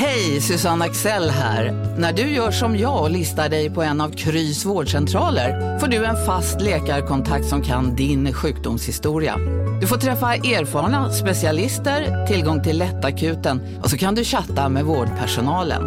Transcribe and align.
Hej, 0.00 0.40
Susanne 0.40 0.84
Axel 0.84 1.30
här. 1.30 1.72
När 1.98 2.12
du 2.12 2.22
gör 2.22 2.50
som 2.50 2.76
jag 2.76 3.02
och 3.02 3.10
listar 3.10 3.48
dig 3.48 3.70
på 3.70 3.82
en 3.82 4.00
av 4.00 4.10
Krys 4.10 4.64
vårdcentraler 4.64 5.78
får 5.78 5.86
du 5.86 6.04
en 6.04 6.26
fast 6.26 6.60
läkarkontakt 6.60 7.46
som 7.46 7.62
kan 7.62 7.96
din 7.96 8.32
sjukdomshistoria. 8.32 9.36
Du 9.80 9.86
får 9.86 9.96
träffa 9.96 10.34
erfarna 10.34 11.12
specialister, 11.12 12.26
tillgång 12.26 12.62
till 12.62 12.78
lättakuten 12.78 13.60
och 13.82 13.90
så 13.90 13.98
kan 13.98 14.14
du 14.14 14.24
chatta 14.24 14.68
med 14.68 14.84
vårdpersonalen. 14.84 15.82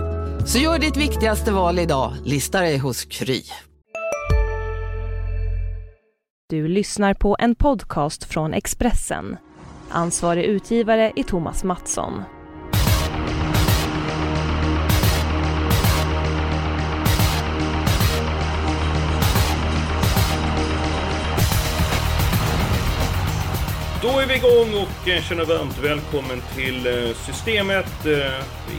Så 0.47 0.59
gör 0.59 0.79
ditt 0.79 0.97
viktigaste 0.97 1.51
val 1.51 1.79
idag, 1.79 2.13
listar 2.25 2.61
dig 2.61 2.77
hos 2.77 3.05
Kry. 3.05 3.41
Du 6.49 6.67
lyssnar 6.67 7.13
på 7.13 7.35
en 7.39 7.55
podcast 7.55 8.23
från 8.23 8.53
Expressen. 8.53 9.37
Ansvarig 9.89 10.43
utgivare 10.43 11.11
är 11.15 11.23
Thomas 11.23 11.63
Mattsson. 11.63 12.23
Då 24.01 24.19
är 24.19 24.27
vi 24.27 24.35
igång 24.35 24.83
och 24.83 25.07
eh, 25.07 25.23
känner 25.23 25.45
varmt 25.45 25.77
välkommen 25.83 26.41
till 26.55 26.87
eh, 26.87 27.15
Systemet. 27.15 28.05
Eh, 28.05 28.45
vi 28.69 28.77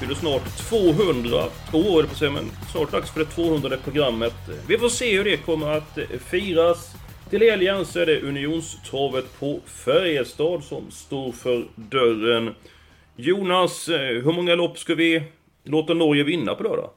fyller 0.00 0.14
snart 0.14 0.56
200 0.68 1.44
år, 1.72 2.02
på 2.02 2.14
sig, 2.14 2.30
men 2.30 2.50
snart 2.72 2.92
dags 2.92 3.10
för 3.10 3.20
det 3.20 3.26
200 3.26 3.76
programmet. 3.84 4.34
Vi 4.68 4.78
får 4.78 4.88
se 4.88 5.16
hur 5.16 5.24
det 5.24 5.36
kommer 5.36 5.76
att 5.76 5.98
firas. 6.30 6.94
Till 7.30 7.42
helgen 7.42 7.84
så 7.84 8.00
är 8.00 8.06
det 8.06 8.20
Unionstravet 8.20 9.40
på 9.40 9.60
Färjestad 9.66 10.64
som 10.64 10.90
står 10.90 11.32
för 11.32 11.66
dörren. 11.76 12.54
Jonas, 13.16 13.88
hur 13.88 14.32
många 14.32 14.54
lopp 14.54 14.78
ska 14.78 14.94
vi 14.94 15.22
låta 15.64 15.94
Norge 15.94 16.24
vinna 16.24 16.54
på 16.54 16.62
lördag? 16.62 16.90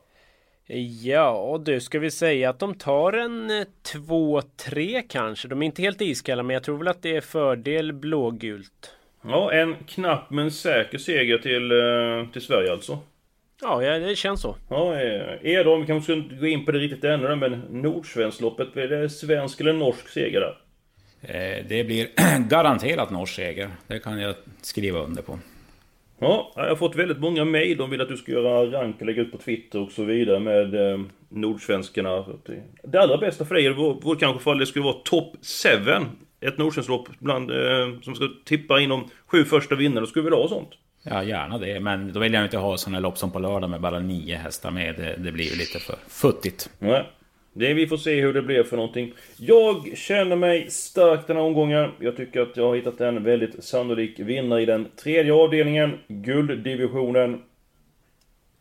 Ja, 1.04 1.62
du 1.66 1.80
ska 1.80 2.00
vi 2.00 2.12
säga 2.12 2.50
att 2.50 2.60
de 2.60 2.74
tar 2.76 3.14
en 3.14 3.66
2-3 3.94 5.02
kanske. 5.10 5.48
De 5.48 5.62
är 5.62 5.66
inte 5.66 5.82
helt 5.82 6.02
iskalla, 6.02 6.44
men 6.44 6.54
jag 6.54 6.64
tror 6.64 6.78
väl 6.78 6.88
att 6.88 7.02
det 7.02 7.16
är 7.16 7.22
fördel 7.22 7.94
blågult. 7.94 8.92
Ja, 9.24 9.52
en 9.54 9.76
knapp 9.88 10.30
men 10.30 10.52
säker 10.52 10.98
seger 10.98 11.38
till, 11.38 11.72
eh, 11.72 12.32
till 12.34 12.42
Sverige 12.42 12.72
alltså. 12.72 13.00
Ja, 13.62 13.80
det 14.00 14.16
känns 14.16 14.42
så. 14.42 14.56
Ja, 14.70 14.96
är 14.96 15.64
de, 15.64 15.82
vi 15.82 15.88
kanske 15.88 16.22
ska 16.22 16.36
gå 16.36 16.48
in 16.48 16.66
på 16.66 16.72
det 16.72 16.80
riktigt 16.80 17.04
ännu 17.04 17.36
men 17.36 17.52
Nordsvenskloppet, 17.70 18.74
blir 18.74 18.88
det 18.88 19.10
svensk 19.10 19.62
eller 19.62 19.74
norsk 19.74 20.10
seger 20.10 20.40
där? 20.40 20.58
Eh, 21.22 21.66
Det 21.70 21.84
blir 21.84 22.08
garanterat 22.50 23.12
norsk 23.12 23.36
seger. 23.36 23.70
Det 23.88 24.00
kan 24.00 24.20
jag 24.20 24.36
skriva 24.62 25.00
under 25.00 25.22
på. 25.22 25.40
Ja, 26.20 26.52
jag 26.56 26.70
har 26.70 26.76
fått 26.76 26.96
väldigt 26.96 27.20
många 27.20 27.46
mejl. 27.46 27.78
De 27.78 27.90
vill 27.90 28.02
att 28.02 28.08
du 28.08 28.18
ska 28.18 28.32
göra 28.32 28.66
rank 28.66 28.96
och 29.00 29.06
lägga 29.06 29.22
ut 29.22 29.32
på 29.32 29.38
Twitter 29.38 29.80
och 29.82 29.92
så 29.92 30.04
vidare 30.04 30.40
med 30.40 30.92
eh, 30.92 31.00
nordsvenskarna. 31.30 32.26
Det 32.84 33.02
allra 33.02 33.18
bästa 33.18 33.46
för 33.46 33.56
dig 33.56 33.74
vore 33.74 34.00
vore 34.02 34.20
kanske 34.20 34.44
för 34.44 34.52
att 34.52 34.60
det 34.60 34.66
skulle 34.66 34.86
vara 34.86 34.98
top 35.04 35.36
7. 35.64 35.70
Ett 36.42 36.58
nordsvenskt 36.58 37.20
bland 37.20 37.52
eh, 37.52 38.00
som 38.02 38.16
ska 38.16 38.30
tippa 38.46 38.80
in 38.80 38.90
de 38.90 39.10
sju 39.28 39.46
första 39.46 39.76
vinnarna. 39.76 40.08
Skulle 40.08 40.24
vi 40.24 40.30
vilja 40.30 40.44
ha 40.44 40.50
sånt? 40.50 40.70
Ja, 41.04 41.24
gärna 41.24 41.58
det. 41.58 41.80
Men 41.80 42.14
då 42.14 42.20
vill 42.20 42.34
jag 42.34 42.44
inte 42.44 42.58
ha 42.58 42.78
sådana 42.78 43.00
lopp 43.00 43.18
som 43.18 43.32
på 43.32 43.40
lördag 43.40 43.70
med 43.70 43.82
bara 43.82 44.00
nio 44.00 44.36
hästar 44.36 44.72
med. 44.72 44.96
Det, 44.96 45.16
det 45.24 45.32
blir 45.32 45.46
ju 45.46 45.58
lite 45.58 45.80
för 45.80 45.96
futtigt. 46.08 46.70
Nej. 46.80 47.06
Det, 47.58 47.74
vi 47.74 47.88
får 47.88 47.98
se 47.98 48.22
hur 48.22 48.34
det 48.34 48.42
blir 48.42 48.64
för 48.64 48.76
någonting. 48.76 49.14
Jag 49.38 49.98
känner 49.98 50.36
mig 50.36 50.70
stark 50.70 51.28
den 51.28 51.38
här 51.38 51.44
omgången. 51.44 51.92
Jag 52.00 52.18
tycker 52.18 52.42
att 52.42 52.58
jag 52.58 52.68
har 52.68 52.76
hittat 52.76 53.02
en 53.02 53.24
väldigt 53.24 53.64
sannolik 53.64 54.20
vinnare 54.20 54.62
i 54.62 54.66
den 54.66 54.88
tredje 55.04 55.34
avdelningen, 55.34 55.98
gulddivisionen. 56.08 57.42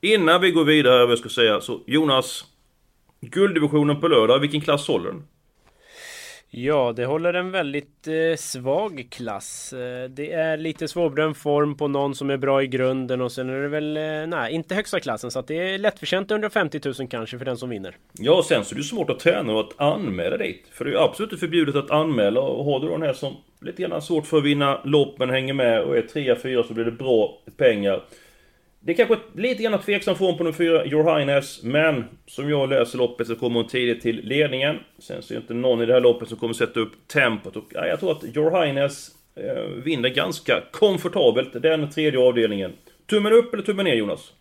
Innan 0.00 0.40
vi 0.40 0.50
går 0.50 0.64
vidare, 0.64 1.02
vad 1.02 1.10
jag 1.10 1.18
ska 1.18 1.28
säga, 1.28 1.60
så 1.60 1.80
Jonas. 1.86 2.44
Gulddivisionen 3.20 4.00
på 4.00 4.08
lördag, 4.08 4.38
vilken 4.38 4.60
klass 4.60 4.88
håller 4.88 5.10
den? 5.10 5.22
Ja, 6.50 6.92
det 6.96 7.04
håller 7.06 7.34
en 7.34 7.50
väldigt 7.50 8.08
eh, 8.08 8.36
svag 8.36 9.06
klass. 9.10 9.72
Eh, 9.72 10.10
det 10.10 10.32
är 10.32 10.56
lite 10.56 10.88
svårbedömd 10.88 11.36
form 11.36 11.76
på 11.76 11.88
någon 11.88 12.14
som 12.14 12.30
är 12.30 12.36
bra 12.36 12.62
i 12.62 12.66
grunden 12.66 13.20
och 13.20 13.32
sen 13.32 13.50
är 13.50 13.62
det 13.62 13.68
väl, 13.68 13.96
eh, 13.96 14.26
nej, 14.26 14.52
inte 14.52 14.74
högsta 14.74 15.00
klassen. 15.00 15.30
Så 15.30 15.38
att 15.38 15.46
det 15.46 15.54
är 15.54 15.78
lättförtjänt 15.78 16.30
150 16.30 16.80
000 16.84 17.08
kanske 17.08 17.38
för 17.38 17.44
den 17.44 17.56
som 17.56 17.68
vinner. 17.70 17.96
Ja, 18.12 18.42
sen 18.48 18.64
så 18.64 18.74
är 18.74 18.76
det 18.76 18.84
svårt 18.84 19.10
att 19.10 19.18
träna 19.18 19.52
och 19.52 19.60
att 19.60 19.80
anmäla 19.80 20.36
dit. 20.36 20.66
För 20.72 20.84
det 20.84 20.90
är 20.90 20.92
ju 20.92 21.00
absolut 21.00 21.40
förbjudet 21.40 21.76
att 21.76 21.90
anmäla 21.90 22.40
och 22.40 22.64
har 22.64 22.80
du 22.80 22.88
den 22.88 23.02
här 23.02 23.12
som 23.12 23.36
lite 23.60 23.82
grann 23.82 24.02
svårt 24.02 24.26
för 24.26 24.38
att 24.38 24.44
vinna 24.44 24.80
lopp 24.84 25.18
men 25.18 25.30
hänger 25.30 25.54
med 25.54 25.82
och 25.82 25.96
är 25.96 26.02
3-4 26.02 26.62
så 26.62 26.74
blir 26.74 26.84
det 26.84 26.92
bra 26.92 27.38
pengar. 27.56 28.02
Det 28.86 28.92
är 28.92 28.96
kanske 28.96 29.16
lite 29.34 29.62
grann 29.62 29.78
tveksam 29.80 30.16
form 30.16 30.36
på 30.36 30.44
nummer 30.44 30.56
4, 30.56 30.86
Your 30.86 31.18
Highness, 31.18 31.62
men 31.62 32.04
som 32.26 32.50
jag 32.50 32.68
läser 32.68 32.98
loppet 32.98 33.26
så 33.26 33.36
kommer 33.36 33.60
hon 33.60 33.68
tidigt 33.68 34.02
till 34.02 34.20
ledningen. 34.24 34.76
Sen 34.98 35.22
så 35.22 35.34
är 35.34 35.36
det 35.36 35.40
inte 35.40 35.54
någon 35.54 35.82
i 35.82 35.86
det 35.86 35.92
här 35.92 36.00
loppet 36.00 36.28
som 36.28 36.38
kommer 36.38 36.54
sätta 36.54 36.80
upp 36.80 36.92
tempot 37.08 37.56
och 37.56 37.64
ja, 37.74 37.86
jag 37.86 38.00
tror 38.00 38.12
att 38.12 38.36
Your 38.36 38.62
Highness 38.62 39.08
eh, 39.34 39.62
vinner 39.84 40.08
ganska 40.08 40.62
komfortabelt 40.70 41.62
den 41.62 41.90
tredje 41.90 42.20
avdelningen. 42.20 42.72
Tummen 43.06 43.32
upp 43.32 43.54
eller 43.54 43.62
tummen 43.62 43.84
ner 43.84 43.94
Jonas? 43.94 44.32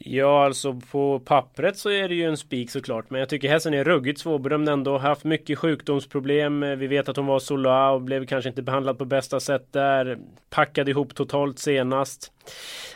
Ja, 0.00 0.44
alltså 0.44 0.80
på 0.90 1.20
pappret 1.20 1.76
så 1.76 1.90
är 1.90 2.08
det 2.08 2.14
ju 2.14 2.24
en 2.24 2.36
spik 2.36 2.70
såklart. 2.70 3.10
Men 3.10 3.20
jag 3.20 3.28
tycker 3.28 3.48
hästen 3.48 3.74
är 3.74 3.84
ruggigt 3.84 4.20
svårbedömd 4.20 4.68
ändå. 4.68 4.98
Haft 4.98 5.24
mycket 5.24 5.58
sjukdomsproblem. 5.58 6.62
Eh, 6.62 6.76
vi 6.76 6.86
vet 6.86 7.08
att 7.08 7.16
hon 7.16 7.26
var 7.26 7.38
sola 7.38 7.90
och 7.90 8.02
blev 8.02 8.26
kanske 8.26 8.48
inte 8.48 8.62
behandlad 8.62 8.98
på 8.98 9.04
bästa 9.04 9.40
sätt 9.40 9.72
där. 9.72 10.18
Packade 10.50 10.90
ihop 10.90 11.14
totalt 11.14 11.58
senast. 11.58 12.32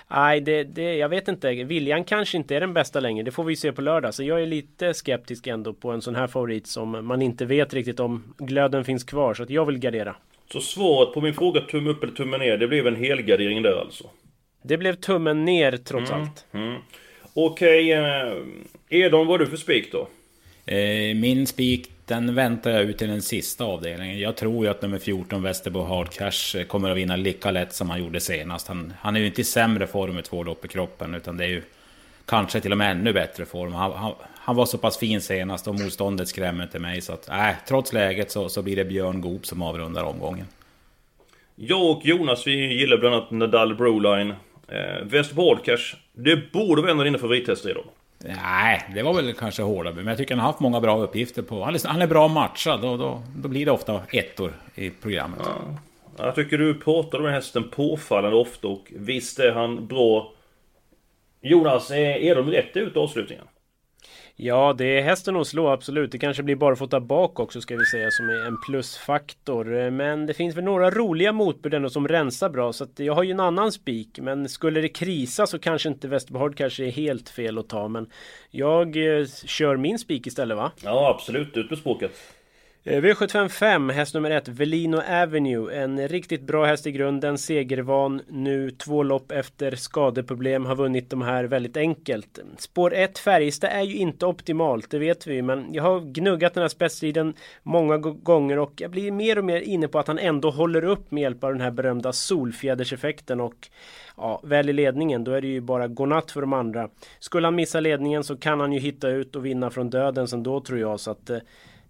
Nej, 0.09 0.41
det, 0.41 0.65
det, 0.65 0.97
jag 0.97 1.09
vet 1.09 1.29
inte. 1.29 1.53
Viljan 1.53 2.05
kanske 2.05 2.37
inte 2.37 2.57
är 2.57 2.61
den 2.61 2.75
bästa 2.75 3.01
längre. 3.01 3.23
Det 3.23 3.31
får 3.31 3.45
vi 3.45 3.57
se 3.57 3.73
på 3.73 3.83
lördag. 3.83 4.15
Så 4.15 4.23
jag 4.23 4.43
är 4.43 4.47
lite 4.47 4.95
skeptisk 4.95 5.47
ändå 5.47 5.73
på 5.73 5.91
en 5.91 6.03
sån 6.03 6.15
här 6.15 6.27
favorit 6.27 6.67
som 6.67 7.07
man 7.07 7.23
inte 7.23 7.45
vet 7.45 7.75
riktigt 7.75 8.01
om 8.01 8.35
glöden 8.39 8.85
finns 8.85 9.05
kvar. 9.05 9.35
Så 9.35 9.43
att 9.43 9.51
jag 9.51 9.65
vill 9.65 9.79
gardera. 9.79 10.17
Så 10.53 10.61
svaret 10.61 11.15
på 11.15 11.21
min 11.21 11.35
fråga 11.35 11.61
tumme 11.61 11.91
upp 11.91 12.03
eller 12.03 12.13
tumme 12.13 12.39
ner, 12.39 12.57
det 12.57 12.69
blev 12.69 12.87
en 12.87 12.97
helgardering 12.97 13.63
där 13.63 13.81
alltså? 13.81 14.05
Det 14.63 14.77
blev 14.77 14.95
tummen 14.95 15.45
ner 15.45 15.77
trots 15.77 16.11
Mm, 16.11 16.23
allt. 16.23 16.47
Mm. 16.53 16.81
Okej, 17.35 17.93
eh, 17.93 18.33
Edon, 18.89 19.27
vad 19.27 19.41
är 19.41 19.45
du 19.45 19.51
för 19.51 19.57
spik 19.57 19.93
då? 19.93 20.09
Eh, 20.73 21.15
Min 21.17 21.47
spik, 21.47 21.91
den 22.07 22.35
väntar 22.35 22.71
jag 22.71 22.83
ut 22.83 22.99
till 22.99 23.09
den 23.09 23.23
sista 23.23 23.65
avdelningen. 23.65 24.19
Jag 24.21 24.37
tror 24.37 24.65
ju 24.65 24.71
att 24.71 24.83
nummer 24.83 24.99
14, 24.99 25.43
Västerbo 25.43 25.83
Hard 25.83 26.11
Cash, 26.11 26.59
eh, 26.61 26.65
kommer 26.65 26.91
att 26.91 26.97
vinna 26.97 27.17
lika 27.17 27.51
lätt 27.51 27.73
som 27.75 27.91
han 27.91 28.01
gjorde 28.05 28.21
senast. 28.21 28.69
Han, 28.69 28.93
han 29.01 29.17
är 29.17 29.21
ju 29.21 29.27
inte 29.27 29.41
i 29.41 29.45
sämre 29.45 29.87
form 29.87 30.15
med 30.15 30.25
två 30.25 30.43
lopp 30.45 30.65
i 30.65 30.69
kroppen, 30.69 31.15
utan 31.15 31.37
det 31.37 31.45
är 31.45 31.49
ju 31.49 31.63
kanske 32.27 32.61
till 32.61 32.73
och 32.73 32.79
med 32.79 32.91
ännu 32.91 33.13
bättre 33.13 33.45
form. 33.45 33.73
Han, 33.73 33.93
han, 33.93 34.15
han 34.35 34.57
var 34.57 34.67
så 34.67 34.79
pass 34.79 34.99
fin 34.99 35.21
senast 35.21 35.69
och 35.69 35.75
motståndet 35.81 36.29
skrämmer 36.29 36.65
inte 36.65 36.79
mig. 36.79 37.01
Så 37.01 37.13
att, 37.13 37.29
äh, 37.29 37.49
trots 37.69 37.93
läget 37.93 38.31
så, 38.31 38.49
så 38.49 38.63
blir 38.63 38.77
det 38.77 38.85
Björn 38.85 39.21
Goop 39.21 39.47
som 39.47 39.63
avrundar 39.63 40.05
omgången. 40.05 40.47
Jag 41.57 41.91
och 41.91 42.01
Jonas, 42.05 42.47
vi 42.47 42.75
gillar 42.75 42.97
bland 42.99 43.15
annat 43.15 43.31
Nadal 43.31 43.75
Broline. 43.75 44.35
Eh, 44.69 45.05
Västerbo 45.05 45.49
Hard 45.49 45.65
Cash, 45.65 45.97
det 46.13 46.53
borde 46.53 46.83
vara 46.83 46.91
en 46.91 46.99
av 46.99 47.05
dina 47.05 47.19
favorithästar 47.19 47.71
idag. 47.71 47.85
Nej, 48.25 48.91
det 48.95 49.03
var 49.03 49.15
väl 49.15 49.33
kanske 49.33 49.63
hårdare. 49.63 49.95
Men 49.95 50.07
jag 50.07 50.17
tycker 50.17 50.35
han 50.35 50.41
har 50.41 50.47
haft 50.47 50.61
många 50.61 50.81
bra 50.81 50.99
uppgifter 50.99 51.43
på... 51.43 51.65
Han 51.65 51.75
är, 51.75 51.89
han 51.89 52.03
är 52.03 52.07
bra 52.07 52.29
matchad 52.29 52.85
och 52.85 52.99
då, 52.99 53.23
då 53.37 53.49
blir 53.49 53.67
det 53.67 53.73
ofta 53.73 54.01
ettor 54.13 54.53
i 54.75 54.91
programmet. 54.91 55.41
Ja. 55.45 56.25
Jag 56.25 56.35
tycker 56.35 56.59
du 56.59 56.75
pratar 56.75 57.19
om 57.19 57.25
den 57.25 57.35
hästen 57.35 57.69
påfallande 57.69 58.37
ofta 58.37 58.69
och 58.69 58.93
visst 58.97 59.39
är 59.39 59.53
han 59.53 59.87
bra. 59.87 60.33
Jonas, 61.41 61.91
är, 61.91 62.35
de 62.35 62.51
rätt 62.51 62.77
ut 62.77 62.97
avslutningen? 62.97 63.45
Ja, 64.45 64.75
det 64.79 64.99
är 64.99 65.03
hästen 65.03 65.37
att 65.37 65.47
slå 65.47 65.69
absolut. 65.69 66.13
Det 66.13 66.19
kanske 66.19 66.43
blir 66.43 66.57
bara 66.57 66.77
fota 66.77 67.01
bak 67.01 67.41
också 67.41 67.61
ska 67.61 67.77
vi 67.77 67.85
säga 67.85 68.11
som 68.11 68.29
är 68.29 68.47
en 68.47 68.57
plusfaktor. 68.67 69.91
Men 69.91 70.27
det 70.27 70.35
finns 70.35 70.57
väl 70.57 70.65
några 70.65 70.91
roliga 70.91 71.33
motbud 71.33 71.75
ändå 71.75 71.91
som 71.91 72.09
rensar 72.09 72.49
bra. 72.49 72.73
Så 72.73 72.85
att 72.85 72.99
jag 72.99 73.15
har 73.15 73.23
ju 73.23 73.31
en 73.31 73.41
annan 73.41 73.73
spik. 73.73 74.19
Men 74.23 74.49
skulle 74.49 74.81
det 74.81 74.89
krisa 74.89 75.47
så 75.47 75.59
kanske 75.59 75.89
inte 75.89 76.09
Västerbehard 76.09 76.57
kanske 76.57 76.85
är 76.85 76.91
helt 76.91 77.29
fel 77.29 77.59
att 77.59 77.69
ta. 77.69 77.89
Men 77.89 78.11
jag 78.51 78.97
eh, 78.97 79.27
kör 79.45 79.77
min 79.77 79.99
spik 79.99 80.27
istället 80.27 80.57
va? 80.57 80.73
Ja, 80.85 81.15
absolut. 81.15 81.57
Ut 81.57 81.71
med 81.71 81.79
spåket. 81.79 82.13
Eh, 82.85 83.03
V755, 83.03 83.93
häst 83.93 84.15
nummer 84.15 84.31
ett, 84.31 84.49
Velino 84.49 84.97
Avenue. 84.97 85.83
En 85.83 86.09
riktigt 86.09 86.43
bra 86.43 86.65
häst 86.65 86.87
i 86.87 86.93
grunden, 86.93 87.39
segervan 87.39 88.23
nu, 88.29 88.71
två 88.71 89.03
lopp 89.03 89.33
efter 89.33 89.77
skadeproblem, 89.77 90.67
har 90.67 90.77
vunnit 90.77 91.11
de 91.11 91.23
här 91.23 91.45
väldigt 91.45 91.77
enkelt. 91.77 92.39
Spår 92.59 92.95
1, 92.95 93.19
Färjestad, 93.19 93.71
är 93.71 93.83
ju 93.83 93.97
inte 93.97 94.27
optimalt, 94.27 94.91
det 94.91 94.99
vet 94.99 95.27
vi, 95.27 95.43
men 95.43 95.75
jag 95.75 95.83
har 95.83 96.01
gnuggat 96.01 96.55
den 96.55 96.63
här 96.63 96.69
spetsstriden 96.69 97.35
många 97.63 97.97
gånger 97.99 98.59
och 98.59 98.73
jag 98.77 98.91
blir 98.91 99.11
mer 99.11 99.39
och 99.39 99.45
mer 99.45 99.61
inne 99.61 99.89
på 99.89 99.99
att 99.99 100.09
han 100.09 100.19
ändå 100.19 100.51
håller 100.51 100.85
upp 100.85 101.11
med 101.11 101.23
hjälp 101.23 101.45
av 101.45 101.53
den 101.53 101.61
här 101.61 101.71
berömda 101.71 102.13
solfjäderseffekten 102.13 103.41
och 103.41 103.69
ja, 104.17 104.41
väl 104.45 104.69
i 104.69 104.73
ledningen, 104.73 105.25
då 105.25 105.33
är 105.33 105.41
det 105.41 105.49
ju 105.49 105.61
bara 105.61 105.89
godnatt 105.89 106.31
för 106.31 106.41
de 106.41 106.53
andra. 106.53 106.89
Skulle 107.19 107.47
han 107.47 107.55
missa 107.55 107.81
ledningen 107.81 108.25
så 108.25 108.37
kan 108.37 108.61
han 108.61 108.73
ju 108.73 108.79
hitta 108.81 109.09
ut 109.09 109.37
och 109.37 109.47
vinna 109.47 109.71
från 109.71 109.91
döden 109.91 110.29
sen 110.29 110.43
då 110.43 110.61
tror 110.61 110.79
jag, 110.79 111.01
så 111.01 111.11
att 111.11 111.31
eh, 111.31 111.39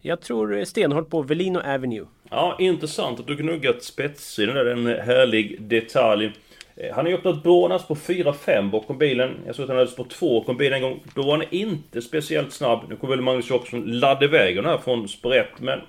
jag 0.02 0.20
tror 0.20 0.64
stenhårt 0.64 1.10
på 1.10 1.22
Velino 1.22 1.58
Avenue. 1.58 2.06
Ja, 2.31 2.56
intressant 2.58 3.20
att 3.20 3.26
du 3.26 3.37
gnuggat 3.37 3.82
spets 3.82 4.38
i 4.38 4.46
den 4.46 4.54
där, 4.54 4.66
en 4.66 4.87
härlig 4.87 5.62
detalj. 5.62 6.32
Eh, 6.76 6.94
han 6.94 7.04
har 7.04 7.10
ju 7.10 7.16
öppnat 7.16 7.43
Bornas 7.43 7.87
på 7.88 7.94
4-5 7.94 8.70
bakom 8.70 8.99
bilen. 8.99 9.37
Jag 9.46 9.54
såg 9.54 9.62
att 9.62 9.69
han 9.69 9.78
hade 9.78 9.90
spår 9.90 10.04
2 10.04 10.40
bakom 10.40 10.56
bilen 10.56 10.76
en 10.76 10.82
gång. 10.82 11.00
Då 11.14 11.22
var 11.22 11.37
han 11.37 11.46
inte 11.50 12.02
speciellt 12.02 12.52
snabb. 12.52 12.81
Nu 12.88 12.96
kommer 12.96 13.16
väl 13.16 13.25
Magnus 13.25 13.50
Jacobsson 13.50 14.00
ladda 14.00 14.25
iväg 14.25 14.56
den 14.56 14.64
här 14.64 14.78
från 14.78 15.04
1, 15.32 15.46
men... 15.58 15.81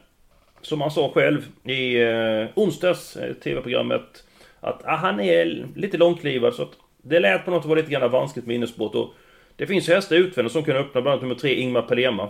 Som 0.62 0.82
han 0.82 0.92
sa 0.92 1.12
själv 1.14 1.48
i 1.64 2.02
eh, 2.02 2.46
onsdags, 2.56 3.18
eh, 3.18 3.34
TV-programmet, 3.34 4.24
att 4.60 4.86
ah, 4.86 4.96
han 4.96 5.20
är 5.20 5.68
lite 5.76 5.98
långklivad 5.98 6.54
så 6.54 6.64
att 6.64 6.72
det 7.02 7.20
lät 7.20 7.46
på 7.46 7.52
något 7.52 7.60
att 7.60 7.66
vara 7.66 7.80
lite 7.80 7.92
grann 7.92 8.12
vanskligt 8.12 8.46
minnesbrott 8.46 8.96
och 8.96 9.14
det 9.56 9.68
finns 9.68 9.88
hästar 9.88 10.16
utvändigt 10.16 10.54
som 10.54 10.64
kan 10.64 10.76
öppna, 10.76 11.02
bland 11.02 11.08
annat 11.08 11.22
nummer 11.22 11.36
3, 11.36 11.56
Ingmar 11.56 11.82
Pelema. 11.82 12.30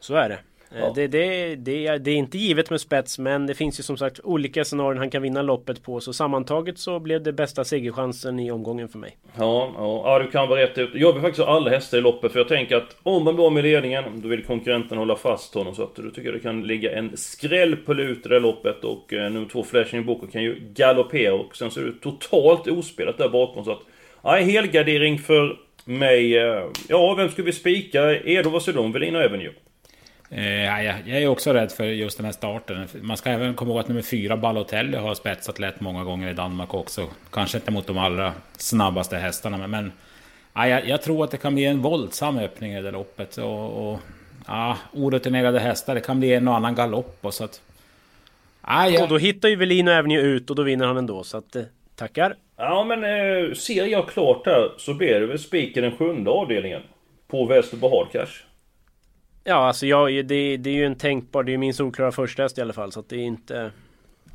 Så 0.00 0.14
är 0.14 0.28
det. 0.28 0.38
Eh, 0.74 0.80
ja. 0.80 0.92
Det, 0.94 1.06
det, 1.06 1.56
det, 1.56 1.98
det, 1.98 2.10
är 2.10 2.16
inte 2.16 2.38
givet 2.38 2.70
med 2.70 2.80
spets 2.80 3.18
men 3.18 3.46
det 3.46 3.54
finns 3.54 3.78
ju 3.78 3.82
som 3.82 3.96
sagt 3.96 4.20
olika 4.24 4.64
scenarion 4.64 4.98
han 4.98 5.10
kan 5.10 5.22
vinna 5.22 5.42
loppet 5.42 5.82
på 5.82 6.00
så 6.00 6.12
sammantaget 6.12 6.78
så 6.78 7.00
blev 7.00 7.22
det 7.22 7.32
bästa 7.32 7.64
segerchansen 7.64 8.40
i 8.40 8.50
omgången 8.50 8.88
för 8.88 8.98
mig. 8.98 9.16
Ja, 9.36 9.72
ja, 9.76 10.02
ja 10.04 10.18
du 10.18 10.30
kan 10.30 10.48
vara 10.48 10.60
rätt 10.60 10.78
ut. 10.78 10.90
Jag 10.94 11.12
vill 11.12 11.22
faktiskt 11.22 11.46
ha 11.46 11.56
alla 11.56 11.70
hästar 11.70 11.98
i 11.98 12.00
loppet 12.00 12.32
för 12.32 12.38
jag 12.38 12.48
tänker 12.48 12.76
att 12.76 12.96
om 13.02 13.24
man 13.24 13.36
blir 13.36 13.50
med 13.50 13.62
ledningen 13.62 14.04
då 14.14 14.28
vill 14.28 14.44
konkurrenten 14.44 14.98
hålla 14.98 15.16
fast 15.16 15.54
honom 15.54 15.74
så 15.74 15.82
att 15.82 15.96
då 15.96 16.10
tycker 16.10 16.24
jag 16.24 16.34
det 16.34 16.40
kan 16.40 16.66
ligga 16.66 16.98
en 16.98 17.16
skräll 17.16 17.76
på 17.76 17.92
lut 17.92 18.26
i 18.26 18.28
det 18.28 18.38
loppet 18.38 18.84
och 18.84 19.12
eh, 19.12 19.30
nummer 19.30 19.48
två 19.48 19.62
Flashing 19.62 20.04
Boko 20.04 20.26
kan 20.26 20.42
ju 20.42 20.60
galoppera 20.74 21.34
och 21.34 21.56
sen 21.56 21.70
så 21.70 21.80
är 21.80 21.84
det 21.84 22.00
totalt 22.00 22.68
ospelat 22.68 23.18
där 23.18 23.28
bakom 23.28 23.64
så 23.64 23.70
att 23.70 23.82
ja, 24.22 24.30
helgardering 24.30 25.18
för 25.18 25.56
mig. 25.84 26.38
Eh, 26.38 26.64
ja, 26.88 27.14
vem 27.14 27.28
ska 27.28 27.42
vi 27.42 27.52
spika? 27.52 28.16
Edo 28.16 28.50
Vasilon, 28.50 28.92
Velina 28.92 29.24
Avenue. 29.24 29.52
Eh, 30.30 30.84
jag, 30.84 30.94
jag 31.06 31.22
är 31.22 31.28
också 31.28 31.52
rädd 31.52 31.72
för 31.72 31.84
just 31.84 32.16
den 32.16 32.24
här 32.24 32.32
starten. 32.32 32.88
Man 33.00 33.16
ska 33.16 33.30
även 33.30 33.54
komma 33.54 33.70
ihåg 33.70 33.80
att 33.80 33.88
nummer 33.88 34.02
fyra 34.02 34.36
Balotelli 34.36 34.96
har 34.96 35.14
spetsat 35.14 35.58
lätt 35.58 35.80
många 35.80 36.04
gånger 36.04 36.30
i 36.30 36.34
Danmark 36.34 36.74
också. 36.74 37.06
Kanske 37.30 37.58
inte 37.58 37.70
mot 37.70 37.86
de 37.86 37.98
allra 37.98 38.32
snabbaste 38.56 39.16
hästarna, 39.16 39.56
men, 39.56 39.70
men 39.70 39.92
ja, 40.54 40.68
jag, 40.68 40.88
jag, 40.88 41.02
tror 41.02 41.24
att 41.24 41.30
det 41.30 41.36
kan 41.36 41.54
bli 41.54 41.64
en 41.64 41.82
våldsam 41.82 42.38
öppning 42.38 42.72
i 42.72 42.82
det 42.82 42.90
loppet. 42.90 43.36
Och, 43.36 43.92
och 43.92 44.00
ja, 44.46 44.76
orutinerade 44.92 45.60
hästar, 45.60 45.94
det 45.94 46.00
kan 46.00 46.18
bli 46.18 46.34
en 46.34 46.48
och 46.48 46.56
annan 46.56 46.74
galopp. 46.74 47.18
Och, 47.20 47.34
så 47.34 47.44
att, 47.44 47.60
ja, 48.66 48.88
jag... 48.88 49.02
och 49.02 49.08
då 49.08 49.18
hittar 49.18 49.48
ju 49.48 49.56
Velino 49.56 49.90
även 49.90 50.12
ut 50.12 50.50
och 50.50 50.56
då 50.56 50.62
vinner 50.62 50.86
han 50.86 50.96
ändå. 50.96 51.24
Så 51.24 51.38
att, 51.38 51.56
eh, 51.56 51.62
tackar! 51.96 52.34
Ja 52.56 52.84
men 52.84 53.04
eh, 53.04 53.54
ser 53.54 53.86
jag 53.86 54.08
klart 54.08 54.46
här 54.46 54.72
så 54.78 54.94
blir 54.94 55.20
det 55.20 55.26
väl 55.26 55.38
spiken 55.38 55.82
den 55.82 55.96
sjunde 55.96 56.30
avdelningen. 56.30 56.82
På 57.28 57.46
Västerbo 57.46 57.88
Hardcash. 57.88 58.47
Ja, 59.44 59.54
alltså 59.54 59.86
jag, 59.86 60.26
det, 60.26 60.56
det 60.56 60.70
är 60.70 60.74
ju 60.74 60.84
en 60.84 60.96
tänkbar, 60.96 61.42
det 61.42 61.54
är 61.54 61.58
min 61.58 61.74
solklara 61.74 62.12
första 62.12 62.42
häst 62.42 62.58
i 62.58 62.60
alla 62.60 62.72
fall 62.72 62.92
så 62.92 63.00
att 63.00 63.08
det 63.08 63.16
är 63.16 63.24
inte... 63.24 63.70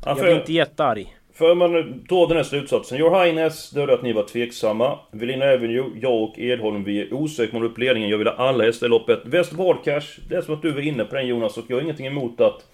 Ja, 0.04 0.10
jag 0.10 0.16
blir 0.16 0.36
inte 0.36 0.52
jättearg. 0.52 1.16
För 1.34 1.54
man 1.54 1.72
drar 2.08 2.28
den 2.28 2.36
här 2.36 2.44
slutsatsen. 2.44 2.98
Your 2.98 3.24
Highness, 3.24 3.70
det 3.70 3.80
hörde 3.80 3.94
att 3.94 4.02
ni 4.02 4.12
var 4.12 4.22
tveksamma. 4.22 4.98
Velina 5.10 5.44
Avenue, 5.44 5.90
jag 6.02 6.22
och 6.22 6.38
Edholm, 6.38 6.84
vi 6.84 7.00
är 7.00 7.14
osäkra 7.14 7.60
på 7.60 7.66
uppledningen. 7.66 8.10
Jag 8.10 8.18
vill 8.18 8.26
ha 8.26 8.34
alla 8.34 8.64
hästar 8.64 8.86
i 8.86 8.90
loppet. 8.90 9.20
Västerbo 9.24 9.66
Hardcash, 9.66 10.20
det 10.28 10.34
är 10.34 10.40
som 10.40 10.54
att 10.54 10.62
du 10.62 10.70
var 10.72 10.80
inne 10.80 11.04
på 11.04 11.14
den 11.14 11.26
Jonas 11.26 11.56
och 11.56 11.64
jag 11.68 11.76
har 11.76 11.82
ingenting 11.82 12.06
emot 12.06 12.40
att 12.40 12.66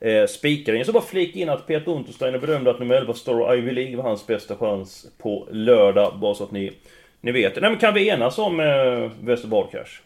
eh, 0.00 0.26
spika 0.26 0.72
den. 0.72 0.78
Jag 0.78 0.86
ska 0.86 0.92
bara 0.92 1.02
flika 1.02 1.38
in 1.38 1.48
att 1.48 1.66
Peter 1.66 1.92
Untersteiner 1.92 2.38
bedömde 2.38 2.70
att 2.70 2.78
nummer 2.78 2.94
11 2.94 3.14
Star 3.14 3.54
Ivy 3.54 3.72
League 3.72 3.96
var 3.96 4.04
hans 4.04 4.26
bästa 4.26 4.56
chans 4.56 5.06
på 5.18 5.48
lördag. 5.50 6.18
Bara 6.20 6.34
så 6.34 6.44
att 6.44 6.52
ni, 6.52 6.72
ni 7.20 7.32
vet. 7.32 7.60
Nej 7.60 7.70
men 7.70 7.78
kan 7.78 7.94
vi 7.94 8.08
enas 8.08 8.38
om 8.38 8.60
eh, 8.60 9.10
Västerbo 9.20 9.56
Hardcash? 9.56 10.00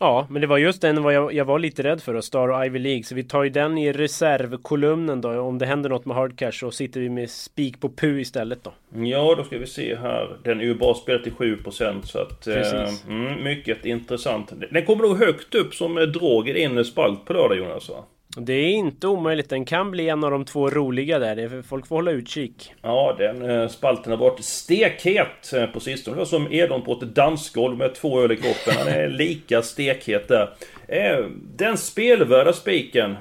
Ja, 0.00 0.26
men 0.30 0.40
det 0.40 0.46
var 0.46 0.58
just 0.58 0.80
den 0.80 1.04
jag, 1.04 1.32
jag 1.32 1.44
var 1.44 1.58
lite 1.58 1.82
rädd 1.82 2.02
för 2.02 2.14
då, 2.14 2.22
Star 2.22 2.48
och 2.48 2.66
Ivy 2.66 2.78
League. 2.78 3.02
Så 3.02 3.14
vi 3.14 3.24
tar 3.24 3.42
ju 3.42 3.50
den 3.50 3.78
i 3.78 3.92
reservkolumnen 3.92 5.20
då. 5.20 5.40
Om 5.40 5.58
det 5.58 5.66
händer 5.66 5.90
något 5.90 6.04
med 6.04 6.16
Hardcash 6.16 6.52
så 6.52 6.70
sitter 6.70 7.00
vi 7.00 7.08
med 7.08 7.30
spik 7.30 7.80
på 7.80 7.88
PU 7.88 8.20
istället 8.20 8.64
då. 8.64 8.72
Ja, 9.04 9.34
då 9.36 9.44
ska 9.44 9.58
vi 9.58 9.66
se 9.66 9.96
här. 9.96 10.36
Den 10.42 10.60
är 10.60 10.64
ju 10.64 10.74
bara 10.74 10.94
spelad 10.94 11.22
till 11.22 11.32
7% 11.32 12.02
så 12.02 12.18
att... 12.18 12.46
Eh, 12.46 12.88
mm, 13.08 13.44
mycket 13.44 13.84
intressant. 13.84 14.52
Den 14.70 14.86
kommer 14.86 15.02
nog 15.02 15.18
högt 15.18 15.54
upp 15.54 15.74
som 15.74 15.94
drag 15.94 16.48
i 16.48 16.52
din 16.52 16.84
spalt 16.84 17.24
på 17.24 17.32
lördag 17.32 17.58
Jonas 17.58 17.88
va? 17.88 18.04
Det 18.36 18.52
är 18.52 18.70
inte 18.70 19.06
omöjligt. 19.06 19.50
Den 19.50 19.64
kan 19.64 19.90
bli 19.90 20.08
en 20.08 20.24
av 20.24 20.30
de 20.30 20.44
två 20.44 20.70
roliga 20.70 21.18
där. 21.18 21.62
Folk 21.62 21.86
får 21.86 21.96
hålla 21.96 22.10
utkik. 22.10 22.74
Ja, 22.82 23.16
den 23.18 23.50
eh, 23.50 23.68
spalten 23.68 24.12
har 24.12 24.18
varit 24.18 24.44
stekhet 24.44 25.52
eh, 25.54 25.66
på 25.66 25.80
sistone. 25.80 26.14
Det 26.14 26.18
var 26.18 26.26
som 26.26 26.52
Edon 26.52 26.82
på 26.82 26.92
ett 26.92 27.14
dansgolv 27.14 27.78
med 27.78 27.94
två 27.94 28.20
öl 28.22 28.32
i 28.32 28.36
kroppen. 28.36 28.74
Han 28.78 28.88
är 28.88 29.08
lika 29.18 29.62
stekhet 29.62 30.28
där. 30.28 30.50
Eh, 30.88 31.26
den 31.56 31.78
spelvärda 31.78 32.52
spiken. 32.52 33.16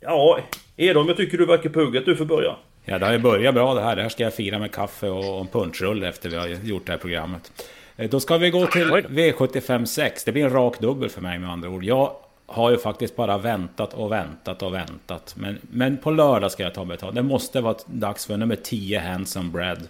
Ja, 0.00 0.38
Edon, 0.76 1.06
jag 1.06 1.16
tycker 1.16 1.38
du 1.38 1.46
verkar 1.46 1.70
pugget. 1.70 2.04
Du 2.04 2.16
får 2.16 2.24
börja. 2.24 2.56
Ja, 2.84 2.98
det 2.98 3.06
har 3.06 3.12
ju 3.12 3.18
börjat 3.18 3.54
bra 3.54 3.74
det 3.74 3.80
här. 3.80 3.96
Det 3.96 4.02
här 4.02 4.08
ska 4.08 4.22
jag 4.22 4.34
fira 4.34 4.58
med 4.58 4.72
kaffe 4.72 5.08
och 5.08 5.40
en 5.40 5.46
punschrulle 5.46 6.08
efter 6.08 6.28
vi 6.28 6.36
har 6.36 6.46
gjort 6.46 6.86
det 6.86 6.92
här 6.92 6.98
programmet. 6.98 7.52
Då 8.10 8.20
ska 8.20 8.36
vi 8.36 8.50
gå 8.50 8.66
till 8.66 8.90
V75 8.90 9.84
6. 9.84 10.24
Det 10.24 10.32
blir 10.32 10.44
en 10.44 10.52
rak 10.52 10.80
dubbel 10.80 11.08
för 11.08 11.20
mig 11.20 11.38
med 11.38 11.50
andra 11.50 11.68
ord. 11.68 11.84
Jag 11.84 12.16
har 12.46 12.70
ju 12.70 12.78
faktiskt 12.78 13.16
bara 13.16 13.38
väntat 13.38 13.94
och 13.94 14.12
väntat 14.12 14.62
och 14.62 14.74
väntat. 14.74 15.34
Men, 15.36 15.58
men 15.62 15.96
på 15.96 16.10
lördag 16.10 16.52
ska 16.52 16.62
jag 16.62 16.74
ta 16.74 16.84
mig 16.84 16.98
Det 17.12 17.22
måste 17.22 17.60
vara 17.60 17.76
dags 17.86 18.26
för 18.26 18.36
nummer 18.36 18.56
10, 18.56 19.00
Handsome 19.00 19.50
Bread. 19.50 19.88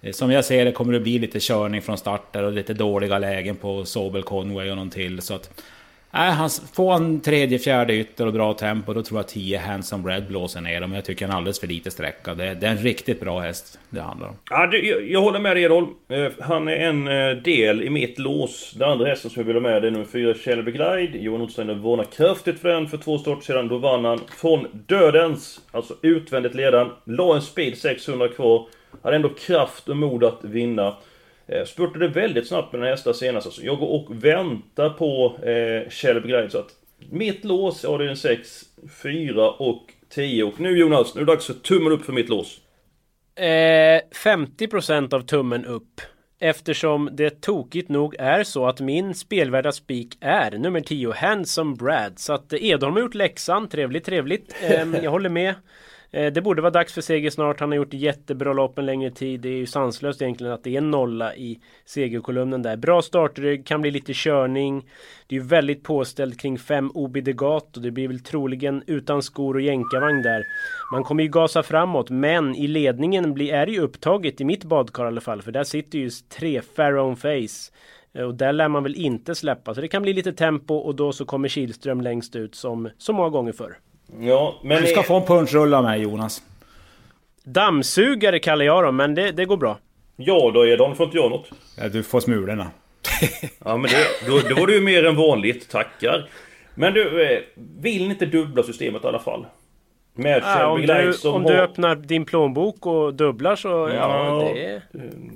Eh, 0.00 0.12
som 0.12 0.30
jag 0.30 0.44
ser 0.44 0.64
det 0.64 0.72
kommer 0.72 0.92
det 0.92 1.00
bli 1.00 1.18
lite 1.18 1.38
körning 1.40 1.82
från 1.82 1.98
starter 1.98 2.42
och 2.42 2.52
lite 2.52 2.74
dåliga 2.74 3.18
lägen 3.18 3.56
på 3.56 3.84
Sobel 3.84 4.22
Conway 4.22 4.70
och 4.70 4.76
någon 4.76 4.90
till. 4.90 5.22
Så 5.22 5.34
att 5.34 5.62
Nej, 6.10 6.30
han 6.30 6.50
får 6.72 6.94
en 6.94 7.20
tredje, 7.20 7.58
fjärde 7.58 7.94
ytter 7.94 8.26
och 8.26 8.32
bra 8.32 8.54
tempo, 8.54 8.92
då 8.92 9.02
tror 9.02 9.18
jag 9.18 9.28
10 9.28 9.58
Handsome 9.58 10.10
Red 10.10 10.26
blåser 10.26 10.60
ner 10.60 10.80
dem. 10.80 10.92
Jag 10.92 11.04
tycker 11.04 11.26
han 11.26 11.32
är 11.32 11.36
alldeles 11.36 11.60
för 11.60 11.66
lite 11.66 11.90
sträcka. 11.90 12.34
Det, 12.34 12.54
det, 12.54 12.66
är 12.66 12.70
en 12.70 12.78
riktigt 12.78 13.20
bra 13.20 13.40
häst 13.40 13.78
det 13.90 14.00
handlar 14.00 14.28
om. 14.28 14.34
Ja, 14.50 14.66
det, 14.66 14.78
jag, 14.78 15.10
jag, 15.10 15.20
håller 15.20 15.38
med 15.38 15.56
dig 15.56 15.62
Edholm. 15.62 15.86
Eh, 16.08 16.28
han 16.40 16.68
är 16.68 16.76
en 16.76 17.08
eh, 17.08 17.42
del 17.42 17.82
i 17.82 17.90
mitt 17.90 18.18
lås. 18.18 18.72
Den 18.76 18.90
andra 18.90 19.06
hästen 19.06 19.30
som 19.30 19.40
jag 19.40 19.46
vill 19.46 19.56
ha 19.56 19.60
med 19.60 19.82
det 19.82 19.88
är 19.88 19.92
nummer 19.92 20.04
4 20.04 20.34
Shelby 20.34 20.72
Glide. 20.72 21.18
Johan 21.18 21.42
Ottsteiner 21.42 21.74
varnar 21.74 22.04
kraftigt 22.04 22.60
för 22.60 22.68
den 22.68 22.88
för 22.88 22.96
två 22.96 23.18
starter 23.18 23.42
sedan. 23.42 23.68
Då 23.68 23.78
vann 23.78 24.04
han 24.04 24.20
från 24.40 24.66
dödens, 24.72 25.60
alltså 25.70 25.94
utvändigt 26.02 26.54
ledan. 26.54 26.90
La 27.04 27.34
en 27.34 27.42
speed 27.42 27.78
600 27.78 28.28
kvar. 28.28 28.66
Hade 29.02 29.16
ändå 29.16 29.28
kraft 29.28 29.88
och 29.88 29.96
mod 29.96 30.24
att 30.24 30.44
vinna. 30.44 30.96
Eh, 31.48 31.64
spurtade 31.64 32.08
väldigt 32.08 32.48
snabbt 32.48 32.72
med 32.72 32.80
den 32.80 32.90
hästen 32.90 33.14
senast. 33.14 33.46
Alltså, 33.46 33.62
jag 33.62 33.78
går 33.78 33.88
och 33.88 34.24
väntar 34.24 34.90
på 34.90 35.36
eh, 35.44 35.90
Shelby 35.90 36.28
Glide. 36.28 36.50
Så 36.50 36.58
att 36.58 36.70
mitt 37.10 37.44
lås, 37.44 37.84
ja 37.84 37.98
det 37.98 38.04
är 38.04 38.08
en 38.08 38.16
6, 38.16 38.64
4 39.02 39.50
och 39.50 39.82
10. 40.08 40.44
Och 40.44 40.60
nu 40.60 40.78
Jonas, 40.78 41.14
nu 41.14 41.20
är 41.20 41.26
det 41.26 41.32
dags 41.32 41.46
för 41.46 41.54
tummen 41.54 41.92
upp 41.92 42.04
för 42.04 42.12
mitt 42.12 42.28
lås. 42.28 42.60
Eh, 43.36 44.00
50% 44.24 45.14
av 45.14 45.20
tummen 45.20 45.64
upp. 45.64 46.00
Eftersom 46.40 47.10
det 47.12 47.40
tokigt 47.40 47.88
nog 47.88 48.16
är 48.18 48.44
så 48.44 48.66
att 48.66 48.80
min 48.80 49.14
spelvärda 49.14 49.72
spik 49.72 50.18
är 50.20 50.50
nummer 50.50 50.80
10, 50.80 51.12
Handsome 51.12 51.76
Brad. 51.76 52.18
Så 52.18 52.32
att 52.32 52.52
Edholm 52.52 52.94
har 52.94 53.00
gjort 53.00 53.14
läxan, 53.14 53.68
trevligt 53.68 54.04
trevligt. 54.04 54.54
Eh, 54.62 54.86
jag 55.02 55.10
håller 55.10 55.28
med. 55.28 55.54
Eh, 56.10 56.32
det 56.32 56.40
borde 56.40 56.62
vara 56.62 56.70
dags 56.70 56.92
för 56.92 57.00
seger 57.00 57.30
snart. 57.30 57.60
Han 57.60 57.68
har 57.68 57.76
gjort 57.76 57.94
jättebra 57.94 58.52
lopp 58.52 58.78
en 58.78 58.86
längre 58.86 59.10
tid. 59.10 59.40
Det 59.40 59.48
är 59.48 59.56
ju 59.56 59.66
sanslöst 59.66 60.22
egentligen 60.22 60.52
att 60.52 60.64
det 60.64 60.76
är 60.76 60.80
nolla 60.80 61.34
i 61.34 61.60
segerkolumnen 61.84 62.62
där. 62.62 62.76
Bra 62.76 63.02
startrygg, 63.02 63.66
kan 63.66 63.80
bli 63.80 63.90
lite 63.90 64.12
körning. 64.14 64.86
Det 65.26 65.36
är 65.36 65.40
ju 65.40 65.46
väldigt 65.46 65.82
påställt 65.82 66.40
kring 66.40 66.58
5 66.58 66.90
Obidegat 66.94 67.76
och 67.76 67.82
Det 67.82 67.90
blir 67.90 68.08
väl 68.08 68.20
troligen 68.20 68.82
utan 68.86 69.22
skor 69.22 69.54
och 69.54 69.60
jänkarvagn 69.60 70.22
där. 70.22 70.44
Man 70.92 71.04
kommer 71.04 71.22
ju 71.22 71.28
gasa 71.28 71.62
framåt, 71.62 72.10
men 72.10 72.54
i 72.54 72.66
ledningen 72.66 73.34
blir, 73.34 73.52
är 73.52 73.66
det 73.66 73.72
ju 73.72 73.80
upptaget 73.80 74.40
i 74.40 74.44
mitt 74.44 74.64
badkar 74.64 75.04
i 75.04 75.06
alla 75.06 75.20
fall. 75.20 75.42
För 75.42 75.52
där 75.52 75.64
sitter 75.64 75.98
ju 75.98 76.10
tre 76.10 76.60
Pharaoh 76.76 77.14
Face. 77.14 77.72
Eh, 78.12 78.24
och 78.24 78.34
där 78.34 78.52
lär 78.52 78.68
man 78.68 78.82
väl 78.82 78.94
inte 78.94 79.34
släppa. 79.34 79.74
Så 79.74 79.80
det 79.80 79.88
kan 79.88 80.02
bli 80.02 80.12
lite 80.12 80.32
tempo 80.32 80.74
och 80.74 80.94
då 80.94 81.12
så 81.12 81.24
kommer 81.24 81.48
Kihlström 81.48 82.00
längst 82.00 82.36
ut 82.36 82.54
som 82.54 82.90
så 82.98 83.12
många 83.12 83.28
gånger 83.28 83.52
förr. 83.52 83.78
Ja, 84.20 84.60
men... 84.62 84.82
Du 84.82 84.88
ska 84.88 85.02
få 85.02 85.16
en 85.16 85.26
punschrulla 85.26 85.82
med 85.82 86.00
Jonas. 86.00 86.42
Dammsugare 87.44 88.38
kallar 88.38 88.64
jag 88.64 88.84
dem, 88.84 88.96
men 88.96 89.14
det, 89.14 89.32
det 89.32 89.44
går 89.44 89.56
bra. 89.56 89.78
Ja 90.16 90.50
då 90.54 90.66
Edon, 90.66 90.96
får 90.96 91.06
inte 91.06 91.16
jag 91.16 91.30
något. 91.30 91.50
Ja, 91.76 91.88
du 91.88 92.02
får 92.02 92.20
smulorna. 92.20 92.70
ja 93.64 93.76
men 93.76 93.90
det, 93.90 94.26
då, 94.26 94.40
då 94.48 94.60
var 94.60 94.66
det 94.66 94.72
ju 94.72 94.80
mer 94.80 95.04
än 95.04 95.16
vanligt, 95.16 95.70
tackar. 95.70 96.28
Men 96.74 96.94
du, 96.94 97.32
eh, 97.32 97.40
vill 97.80 98.02
ni 98.02 98.10
inte 98.10 98.26
dubbla 98.26 98.62
systemet 98.62 99.04
i 99.04 99.06
alla 99.06 99.18
fall? 99.18 99.46
Med 100.14 100.42
ja, 100.44 100.66
om 100.66 100.82
du, 100.82 101.12
som 101.12 101.34
om 101.34 101.44
har... 101.44 101.52
du 101.52 101.58
öppnar 101.58 101.96
din 101.96 102.24
plånbok 102.24 102.86
och 102.86 103.14
dubblar 103.14 103.56
så, 103.56 103.68
ja, 103.68 103.90
ja 103.94 104.52
det... 104.54 104.82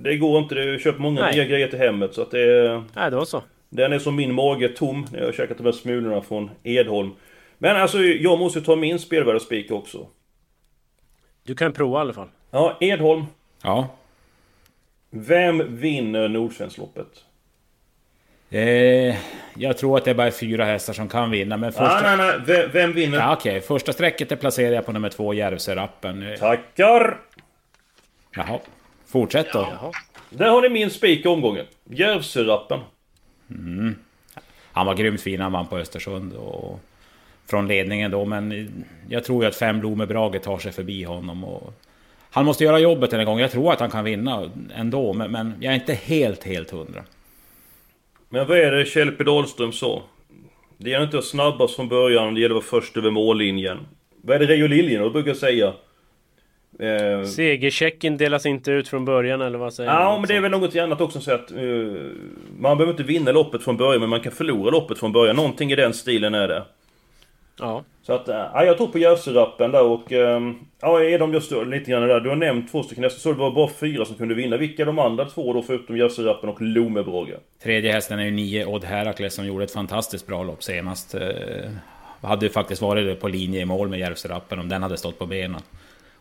Det 0.03 0.17
går 0.17 0.39
inte, 0.39 0.55
du 0.55 0.79
köper 0.79 1.01
många 1.01 1.21
Nej. 1.21 1.37
nya 1.37 1.45
grejer 1.45 1.69
till 1.69 1.79
hemmet 1.79 2.15
så 2.15 2.23
att 2.23 2.31
det... 2.31 2.83
Nej, 2.95 3.11
det 3.11 3.17
var 3.17 3.25
så. 3.25 3.43
Den 3.69 3.93
är 3.93 3.99
som 3.99 4.17
min 4.17 4.35
mage 4.35 4.69
tom 4.69 5.07
när 5.13 5.19
jag 5.19 5.27
har 5.27 5.33
käkat 5.33 5.59
de 5.59 5.65
här 5.65 5.73
smulorna 5.73 6.21
från 6.21 6.51
Edholm. 6.63 7.11
Men 7.63 7.77
alltså, 7.77 7.99
jag 7.99 8.39
måste 8.39 8.61
ta 8.61 8.77
min 8.77 8.99
spelvärde 8.99 9.41
också. 9.71 10.07
Du 11.43 11.55
kan 11.55 11.73
prova 11.73 11.99
i 11.99 12.01
alla 12.01 12.13
fall. 12.13 12.29
Ja, 12.51 12.77
Edholm. 12.81 13.25
Ja. 13.63 13.89
Vem 15.11 15.77
vinner 15.77 16.29
Nordsvenskloppet? 16.29 17.25
Eh, 18.51 19.17
jag 19.57 19.79
tror 19.79 19.99
att 19.99 20.05
det 20.05 20.11
är 20.11 20.15
bara 20.15 20.31
fyra 20.31 20.65
hästar 20.65 20.93
som 20.93 21.09
kan 21.09 21.31
vinna. 21.31 21.57
Men 21.57 21.73
första... 21.73 21.99
Ah, 21.99 22.17
nej, 22.17 22.17
nej, 22.17 22.41
vem, 22.47 22.71
vem 22.73 22.93
vinner? 22.93 23.19
Ja, 23.19 23.33
Okej, 23.33 23.51
okay. 23.51 23.61
första 23.61 23.93
strecket 23.93 24.33
är 24.33 24.37
placerar 24.37 24.75
jag 24.75 24.87
på 24.87 24.93
nummer 24.93 25.09
två, 25.09 25.35
Järvsörappen. 25.35 26.37
Tackar! 26.39 27.21
Jaha. 28.37 28.59
Fortsätt 29.07 29.53
då. 29.53 29.59
Jaha. 29.59 29.93
Där 30.31 30.49
har 30.49 30.63
ni 30.63 30.69
min 30.69 30.91
spik 30.91 31.25
i 31.25 31.29
omgången. 31.29 31.67
Järvsörappen. 31.85 32.81
Han 34.73 34.87
var 34.87 34.95
grymt 34.95 35.21
fin 35.21 35.41
han 35.41 35.53
vann 35.53 35.67
på 35.67 35.79
Östersund. 35.79 36.33
Och 36.33 36.81
från 37.53 37.69
ledningen 37.69 38.11
då. 38.11 38.25
Men 38.25 38.69
jag 39.09 39.25
tror 39.25 39.43
ju 39.43 39.49
att 39.49 39.57
fem 39.57 39.81
Blomebrage 39.81 40.43
tar 40.43 40.59
sig 40.59 40.73
förbi 40.73 41.03
honom. 41.03 41.45
Och 41.45 41.73
han 42.31 42.45
måste 42.45 42.65
göra 42.65 42.79
jobbet 42.79 43.11
den 43.11 43.21
här 43.21 43.27
gången. 43.27 43.43
Jag 43.43 43.51
tror 43.51 43.73
att 43.73 43.81
han 43.81 43.91
kan 43.91 44.05
vinna 44.05 44.51
ändå. 44.77 45.13
Men, 45.13 45.31
men 45.31 45.55
jag 45.61 45.71
är 45.71 45.75
inte 45.75 45.95
helt, 45.95 46.45
helt 46.45 46.71
hundra. 46.71 47.03
Men 48.29 48.49
vad 48.49 48.59
är 48.59 48.73
det 48.73 48.85
Kjell 48.85 49.11
P 49.11 49.25
Dahlström 49.25 49.73
sa? 49.73 50.03
Det 50.79 50.91
gäller 50.91 51.05
inte 51.05 51.19
att 51.19 51.25
snabbast 51.25 51.77
från 51.77 51.89
början, 51.89 52.35
det 52.35 52.41
gäller 52.41 52.57
att 52.57 52.73
vara 52.73 52.81
först 52.81 52.97
över 52.97 53.11
mållinjen. 53.11 53.79
Vad 54.23 54.37
är 54.37 54.41
det 54.41 54.47
Reijo 54.47 54.67
Liljenroth 54.67 55.13
brukar 55.13 55.35
säga? 55.35 55.73
Eh, 56.79 57.25
Segerchecken 57.25 58.17
delas 58.17 58.47
inte 58.47 58.71
ut 58.71 58.89
från 58.89 59.05
början 59.05 59.41
eller 59.41 59.59
vad 59.59 59.75
säger 59.75 59.91
Ja, 59.91 60.15
du? 60.15 60.21
men 60.21 60.29
det 60.29 60.37
är 60.37 60.41
väl 60.41 60.51
något 60.51 60.77
annat 60.77 61.01
också 61.01 61.21
så 61.21 61.33
att... 61.33 61.53
Uh, 61.53 62.11
man 62.59 62.77
behöver 62.77 62.93
inte 62.93 63.03
vinna 63.03 63.33
loppet 63.33 63.63
från 63.63 63.77
början, 63.77 64.01
men 64.01 64.09
man 64.09 64.21
kan 64.21 64.33
förlora 64.33 64.71
loppet 64.71 64.99
från 64.99 65.13
början. 65.13 65.37
Någonting 65.37 65.73
i 65.73 65.77
den 65.77 65.95
stilen 65.95 66.35
är 66.35 66.49
det. 66.49 66.65
Ja. 67.59 67.85
Så 68.03 68.13
att, 68.13 68.29
uh, 68.29 68.35
ja, 68.35 68.65
jag 68.65 68.77
tror 68.77 68.89
på 68.89 68.99
Järvsörappen 68.99 69.71
där 69.71 69.83
och... 69.83 70.13
Um, 70.13 70.67
ja, 70.81 71.03
är 71.03 71.19
de 71.19 71.33
just 71.33 71.53
lite 71.67 71.91
grann 71.91 72.09
där. 72.09 72.21
Du 72.21 72.29
har 72.29 72.37
nämnt 72.37 72.73
två 72.73 72.83
stycken 72.83 73.05
hästar, 73.05 73.21
så 73.21 73.33
det 73.33 73.39
var 73.39 73.51
bara 73.51 73.69
fyra 73.69 74.05
som 74.05 74.17
kunde 74.17 74.35
vinna. 74.35 74.57
Vilka 74.57 74.83
är 74.83 74.87
de 74.87 74.99
andra 74.99 75.25
två 75.25 75.53
då, 75.53 75.63
förutom 75.63 75.97
Järvsörappen 75.97 76.49
och 76.49 76.63
Lomebrage? 76.63 77.35
Tredje 77.63 77.93
hästen 77.93 78.19
är 78.19 78.25
ju 78.25 78.31
nio 78.31 78.67
Odd 78.67 78.85
Herakles 78.85 79.35
som 79.35 79.47
gjorde 79.47 79.65
ett 79.65 79.73
fantastiskt 79.73 80.27
bra 80.27 80.43
lopp 80.43 80.63
senast. 80.63 81.15
Eh, 81.15 81.71
hade 82.23 82.47
ju 82.47 82.53
faktiskt 82.53 82.83
varit 82.83 83.21
på 83.21 83.29
linje 83.29 83.61
i 83.61 83.65
mål 83.65 83.89
med 83.89 83.99
Järvsörappen 83.99 84.59
om 84.59 84.69
den 84.69 84.83
hade 84.83 84.97
stått 84.97 85.19
på 85.19 85.27
benen. 85.27 85.61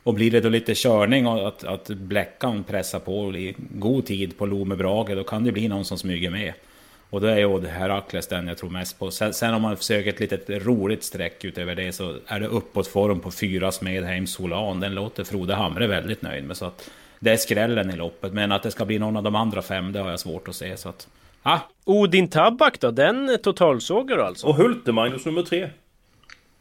Och 0.04 0.14
blir 0.14 0.32
det 0.32 0.42
då 0.42 0.50
lite 0.50 0.76
körning 0.76 1.28
och 1.28 1.48
att, 1.48 1.64
att 1.64 1.88
Bläckan 1.88 2.64
pressar 2.64 3.00
på 3.00 3.36
i 3.36 3.56
god 3.58 4.06
tid 4.06 4.38
på 4.38 4.46
Lome 4.46 4.76
Brage, 4.76 5.16
då 5.16 5.24
kan 5.24 5.44
det 5.44 5.52
bli 5.52 5.68
någon 5.68 5.86
som 5.86 5.98
smyger 5.98 6.30
med. 6.30 6.54
Och 7.12 7.22
då 7.22 7.28
är 7.28 7.38
ju 7.38 7.68
Herakles 7.68 8.28
den 8.28 8.48
jag 8.48 8.58
tror 8.58 8.70
mest 8.70 9.00
på. 9.00 9.12
Sen, 9.12 9.34
sen 9.34 9.54
om 9.54 9.62
man 9.62 9.78
försöker 9.78 10.10
ett 10.10 10.20
litet 10.20 10.66
roligt 10.66 11.04
streck 11.04 11.46
utöver 11.46 11.76
det 11.76 11.92
så 11.92 12.16
är 12.28 12.40
det 12.40 12.48
uppåtform 12.48 13.20
på 13.20 13.32
fyra 13.32 13.72
Smedheim 13.72 14.28
Solan. 14.28 14.80
Den 14.80 14.96
låter 14.96 15.24
Frode 15.24 15.54
Hamre 15.54 15.88
väldigt 15.88 16.22
nöjd 16.22 16.44
med. 16.44 16.58
Så 16.58 16.66
att 16.66 16.90
det 17.20 17.32
är 17.32 17.38
skrällen 17.38 17.90
i 17.90 17.96
loppet. 17.96 18.34
Men 18.34 18.52
att 18.52 18.64
det 18.64 18.72
ska 18.72 18.86
bli 18.86 19.00
någon 19.00 19.18
av 19.18 19.24
de 19.24 19.36
andra 19.36 19.62
fem, 19.62 19.92
det 19.92 20.00
har 20.00 20.10
jag 20.10 20.20
svårt 20.20 20.48
att 20.48 20.56
se. 20.56 20.78
Så 20.78 20.90
att, 20.90 21.08
ah, 21.44 21.60
Odin 21.86 22.28
Tabak 22.28 22.80
då? 22.80 22.92
Den 22.92 23.38
totalsågar 23.44 24.18
du 24.18 24.24
alltså? 24.24 24.48
Och 24.48 24.56
Hulte-Magnus 24.56 25.26
nummer 25.26 25.44
tre. 25.44 25.70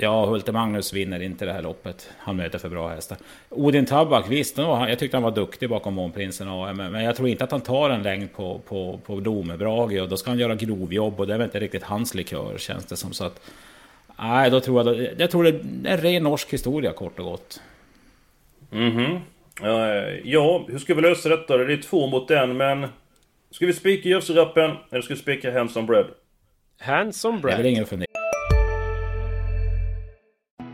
Ja, 0.03 0.27
Hulte 0.27 0.53
Magnus 0.53 0.93
vinner 0.93 1.23
inte 1.23 1.45
det 1.45 1.53
här 1.53 1.63
loppet. 1.63 2.11
Han 2.19 2.37
möter 2.37 2.59
för 2.59 2.69
bra 2.69 2.89
hästar. 2.89 3.19
Odin 3.49 3.87
Tabak, 3.87 4.25
visst, 4.29 4.57
no, 4.57 4.89
jag 4.89 4.99
tyckte 4.99 5.17
han 5.17 5.25
var 5.25 5.31
duktig 5.31 5.69
bakom 5.69 5.95
Månprinsen 5.95 6.49
AM. 6.49 6.77
Men 6.77 7.05
jag 7.05 7.17
tror 7.17 7.29
inte 7.29 7.45
att 7.45 7.51
han 7.51 7.61
tar 7.61 7.91
en 7.91 8.03
längd 8.03 8.33
på, 8.33 8.59
på, 8.59 9.01
på 9.07 9.15
Lomebrage. 9.15 10.01
Och 10.03 10.09
då 10.09 10.17
ska 10.17 10.31
han 10.31 10.39
göra 10.39 10.55
grovjobb 10.55 11.21
och 11.21 11.27
det 11.27 11.35
är 11.35 11.39
väl 11.39 11.45
inte 11.45 11.61
riktigt 11.61 11.83
hans 11.83 12.15
likör 12.15 12.59
känns 12.59 12.85
det 12.85 12.97
som. 12.97 13.13
Så 13.13 13.25
att, 13.25 13.41
nej, 14.19 14.51
då 14.51 14.61
tror 14.61 14.87
jag... 14.87 15.09
Jag 15.19 15.31
tror 15.31 15.45
det 15.45 15.51
är 15.51 15.95
en 15.95 15.99
ren 15.99 16.23
norsk 16.23 16.53
historia 16.53 16.93
kort 16.93 17.19
och 17.19 17.25
gott. 17.25 17.61
Mhm. 18.71 19.19
Eh, 19.63 19.71
ja, 20.25 20.65
hur 20.69 20.79
ska 20.79 20.95
vi 20.95 21.03
lösa 21.03 21.29
detta? 21.29 21.57
Det 21.57 21.73
är 21.73 21.83
två 21.83 22.07
mot 22.07 22.31
en, 22.31 22.57
men... 22.57 22.87
Ska 23.51 23.67
vi 23.67 23.73
spika 23.73 24.09
Järvsörappen 24.09 24.71
eller 24.91 25.03
ska 25.03 25.15
vi 25.15 25.21
spika 25.21 25.53
Handsome 25.53 25.87
Bread? 25.87 26.07
Handsome 26.79 27.41
Det 27.43 27.53
är 27.53 27.57
väl 27.57 27.67
ingen 27.67 27.87
fundera 27.87 28.20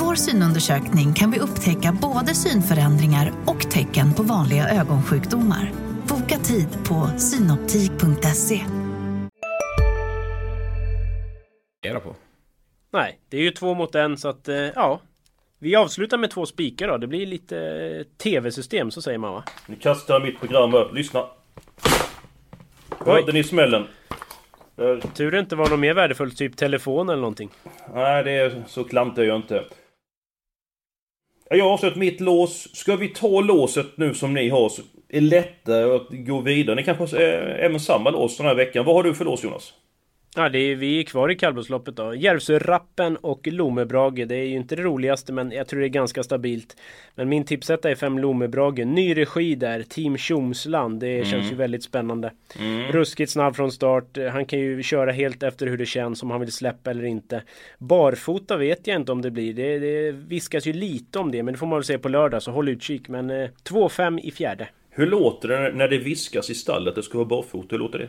Vår 0.00 0.14
synundersökning 0.14 1.14
kan 1.14 1.30
vi 1.30 1.38
upptäcka 1.38 1.98
både 2.02 2.34
synförändringar 2.34 3.32
och 3.46 3.70
tecken 3.70 4.14
på 4.14 4.22
vanliga 4.22 4.68
ögonsjukdomar. 4.68 5.72
Boka 6.08 6.38
tid 6.38 6.68
på 6.88 7.18
synoptik.se. 7.18 8.60
på. 11.82 12.14
Nej, 12.90 13.18
det 13.28 13.36
är 13.36 13.40
ju 13.40 13.50
två 13.50 13.74
mot 13.74 13.94
en 13.94 14.16
så 14.16 14.28
att 14.28 14.48
eh, 14.48 14.56
ja. 14.56 15.00
Vi 15.58 15.76
avslutar 15.76 16.18
med 16.18 16.30
två 16.30 16.46
spikar 16.46 16.88
då. 16.88 16.96
Det 16.96 17.06
blir 17.06 17.26
lite 17.26 17.58
eh, 17.58 18.02
tv-system, 18.22 18.90
så 18.90 19.02
säger 19.02 19.18
man 19.18 19.32
va? 19.32 19.44
Nu 19.66 19.76
kastar 19.76 20.14
jag 20.14 20.22
mitt 20.22 20.40
program 20.40 20.74
upp. 20.74 20.94
Lyssna. 20.94 21.26
Hörde 22.98 23.32
ni 23.32 23.44
smällen? 23.44 23.86
Tur 25.14 25.30
det 25.30 25.38
inte 25.38 25.56
var 25.56 25.68
något 25.68 25.80
mer 25.80 25.94
värdefullt, 25.94 26.36
typ 26.36 26.56
telefon 26.56 27.08
eller 27.08 27.20
någonting. 27.20 27.50
Nej, 27.94 28.24
det 28.24 28.30
är 28.30 28.64
så 28.68 28.84
klantig 28.84 29.22
är 29.22 29.26
jag 29.26 29.36
inte. 29.36 29.64
Jag 31.50 31.64
har 31.64 31.72
avslutat 31.72 31.98
mitt 31.98 32.20
lås. 32.20 32.76
Ska 32.76 32.96
vi 32.96 33.08
ta 33.08 33.40
låset 33.40 33.86
nu 33.96 34.14
som 34.14 34.34
ni 34.34 34.48
har 34.48 34.68
så 34.68 34.82
är 35.08 35.20
det 35.20 35.26
lättare 35.26 35.96
att 35.96 36.06
gå 36.10 36.40
vidare. 36.40 36.76
Ni 36.76 36.84
kanske 36.84 37.18
är 37.18 37.58
även 37.58 37.76
eh, 37.76 37.80
samma 37.80 38.10
lås 38.10 38.36
den 38.36 38.46
här 38.46 38.54
veckan. 38.54 38.84
Vad 38.84 38.94
har 38.94 39.02
du 39.02 39.14
för 39.14 39.24
lås 39.24 39.44
Jonas? 39.44 39.72
Ja, 40.38 40.48
det 40.48 40.58
är, 40.58 40.76
vi 40.76 40.98
är 41.00 41.02
kvar 41.02 41.30
i 41.30 41.34
kallblodsloppet 41.34 41.96
då. 41.96 42.14
Järvsörappen 42.14 43.16
och 43.16 43.46
Lomebrage. 43.46 44.26
Det 44.26 44.34
är 44.34 44.44
ju 44.44 44.56
inte 44.56 44.76
det 44.76 44.82
roligaste, 44.82 45.32
men 45.32 45.52
jag 45.52 45.68
tror 45.68 45.80
det 45.80 45.86
är 45.86 45.88
ganska 45.88 46.22
stabilt. 46.22 46.76
Men 47.14 47.28
min 47.28 47.44
tipsetta 47.44 47.90
är 47.90 47.94
fem 47.94 48.18
Lomebrage. 48.18 48.78
Ny 48.78 49.16
regi 49.16 49.54
där, 49.54 49.82
Team 49.82 50.16
Tjomsland. 50.16 51.00
Det 51.00 51.26
känns 51.26 51.52
ju 51.52 51.54
väldigt 51.54 51.82
spännande. 51.82 52.32
Ruskigt 52.90 53.30
snabb 53.30 53.56
från 53.56 53.72
start. 53.72 54.18
Han 54.32 54.46
kan 54.46 54.58
ju 54.58 54.82
köra 54.82 55.12
helt 55.12 55.42
efter 55.42 55.66
hur 55.66 55.76
det 55.76 55.86
känns, 55.86 56.22
om 56.22 56.30
han 56.30 56.40
vill 56.40 56.52
släppa 56.52 56.90
eller 56.90 57.04
inte. 57.04 57.42
Barfota 57.78 58.56
vet 58.56 58.86
jag 58.86 58.96
inte 58.96 59.12
om 59.12 59.22
det 59.22 59.30
blir. 59.30 59.54
Det, 59.54 59.78
det 59.78 60.12
viskas 60.12 60.66
ju 60.66 60.72
lite 60.72 61.18
om 61.18 61.32
det, 61.32 61.42
men 61.42 61.54
det 61.54 61.58
får 61.58 61.66
man 61.66 61.78
väl 61.78 61.84
se 61.84 61.98
på 61.98 62.08
lördag, 62.08 62.42
så 62.42 62.50
håll 62.50 62.68
utkik. 62.68 63.08
Men 63.08 63.30
eh, 63.30 63.48
2-5 63.64 64.20
i 64.20 64.30
fjärde. 64.30 64.68
Hur 64.90 65.06
låter 65.06 65.48
det 65.48 65.72
när 65.72 65.88
det 65.88 65.98
viskas 65.98 66.50
i 66.50 66.54
stallet? 66.54 66.94
Det 66.94 67.02
ska 67.02 67.18
vara 67.18 67.28
barfota. 67.28 67.68
Hur 67.70 67.78
låter 67.78 67.98
det? 67.98 68.08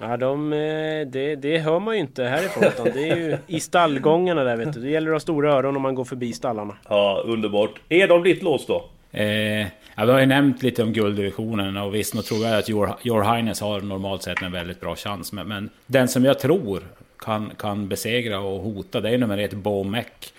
Ja, 0.00 0.16
de, 0.16 0.52
eh, 0.52 1.06
det, 1.06 1.36
det 1.36 1.58
hör 1.58 1.80
man 1.80 1.94
ju 1.94 2.00
inte 2.00 2.24
härifrån. 2.24 2.64
Utan 2.64 2.84
det 2.84 3.08
är 3.08 3.16
ju 3.16 3.38
i 3.46 3.60
stallgångarna 3.60 4.44
där 4.44 4.56
vet 4.56 4.72
du. 4.72 4.80
Det 4.80 4.90
gäller 4.90 5.10
att 5.10 5.14
ha 5.14 5.20
stora 5.20 5.52
öron 5.54 5.76
om 5.76 5.82
man 5.82 5.94
går 5.94 6.04
förbi 6.04 6.32
stallarna. 6.32 6.74
Ja, 6.88 7.22
underbart. 7.26 7.80
Är 7.88 8.08
de 8.08 8.22
ditt 8.22 8.42
lås 8.42 8.66
då? 8.66 8.84
Eh, 9.12 9.60
ja, 9.60 10.04
vi 10.04 10.12
har 10.12 10.20
ju 10.20 10.26
nämnt 10.26 10.62
lite 10.62 10.82
om 10.82 10.92
gulddivisionen 10.92 11.76
och 11.76 11.94
visst, 11.94 12.14
nog 12.14 12.24
tror 12.24 12.46
jag 12.46 12.58
att 12.58 12.70
Your, 12.70 12.94
Your 13.02 13.34
Highness 13.34 13.60
har 13.60 13.80
normalt 13.80 14.22
sett 14.22 14.42
en 14.42 14.52
väldigt 14.52 14.80
bra 14.80 14.96
chans. 14.96 15.32
Men, 15.32 15.48
men 15.48 15.70
den 15.86 16.08
som 16.08 16.24
jag 16.24 16.38
tror 16.38 16.82
kan, 17.18 17.52
kan 17.58 17.88
besegra 17.88 18.40
och 18.40 18.60
hota, 18.60 19.00
det 19.00 19.10
är 19.10 19.18
nummer 19.18 19.38
ett 19.38 19.54
Bomek. 19.54 20.32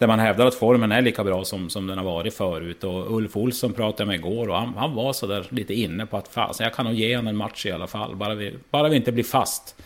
Där 0.00 0.06
man 0.06 0.18
hävdar 0.18 0.46
att 0.46 0.54
formen 0.54 0.92
är 0.92 1.02
lika 1.02 1.24
bra 1.24 1.44
som, 1.44 1.70
som 1.70 1.86
den 1.86 1.98
har 1.98 2.04
varit 2.04 2.34
förut. 2.34 2.84
Och 2.84 3.16
Ulf 3.16 3.36
Olsson 3.36 3.72
pratade 3.72 4.02
jag 4.02 4.06
med 4.06 4.14
igår 4.14 4.48
och 4.48 4.56
han, 4.56 4.74
han 4.76 4.94
var 4.94 5.12
sådär 5.12 5.46
lite 5.48 5.74
inne 5.74 6.06
på 6.06 6.16
att 6.16 6.28
fasen, 6.28 6.64
jag 6.64 6.74
kan 6.74 6.84
nog 6.84 6.94
ge 6.94 7.16
honom 7.16 7.28
en 7.28 7.36
match 7.36 7.66
i 7.66 7.72
alla 7.72 7.86
fall. 7.86 8.16
Bara 8.16 8.34
vi, 8.34 8.54
bara 8.70 8.88
vi 8.88 8.96
inte 8.96 9.12
blir 9.12 9.24
fast. 9.24 9.76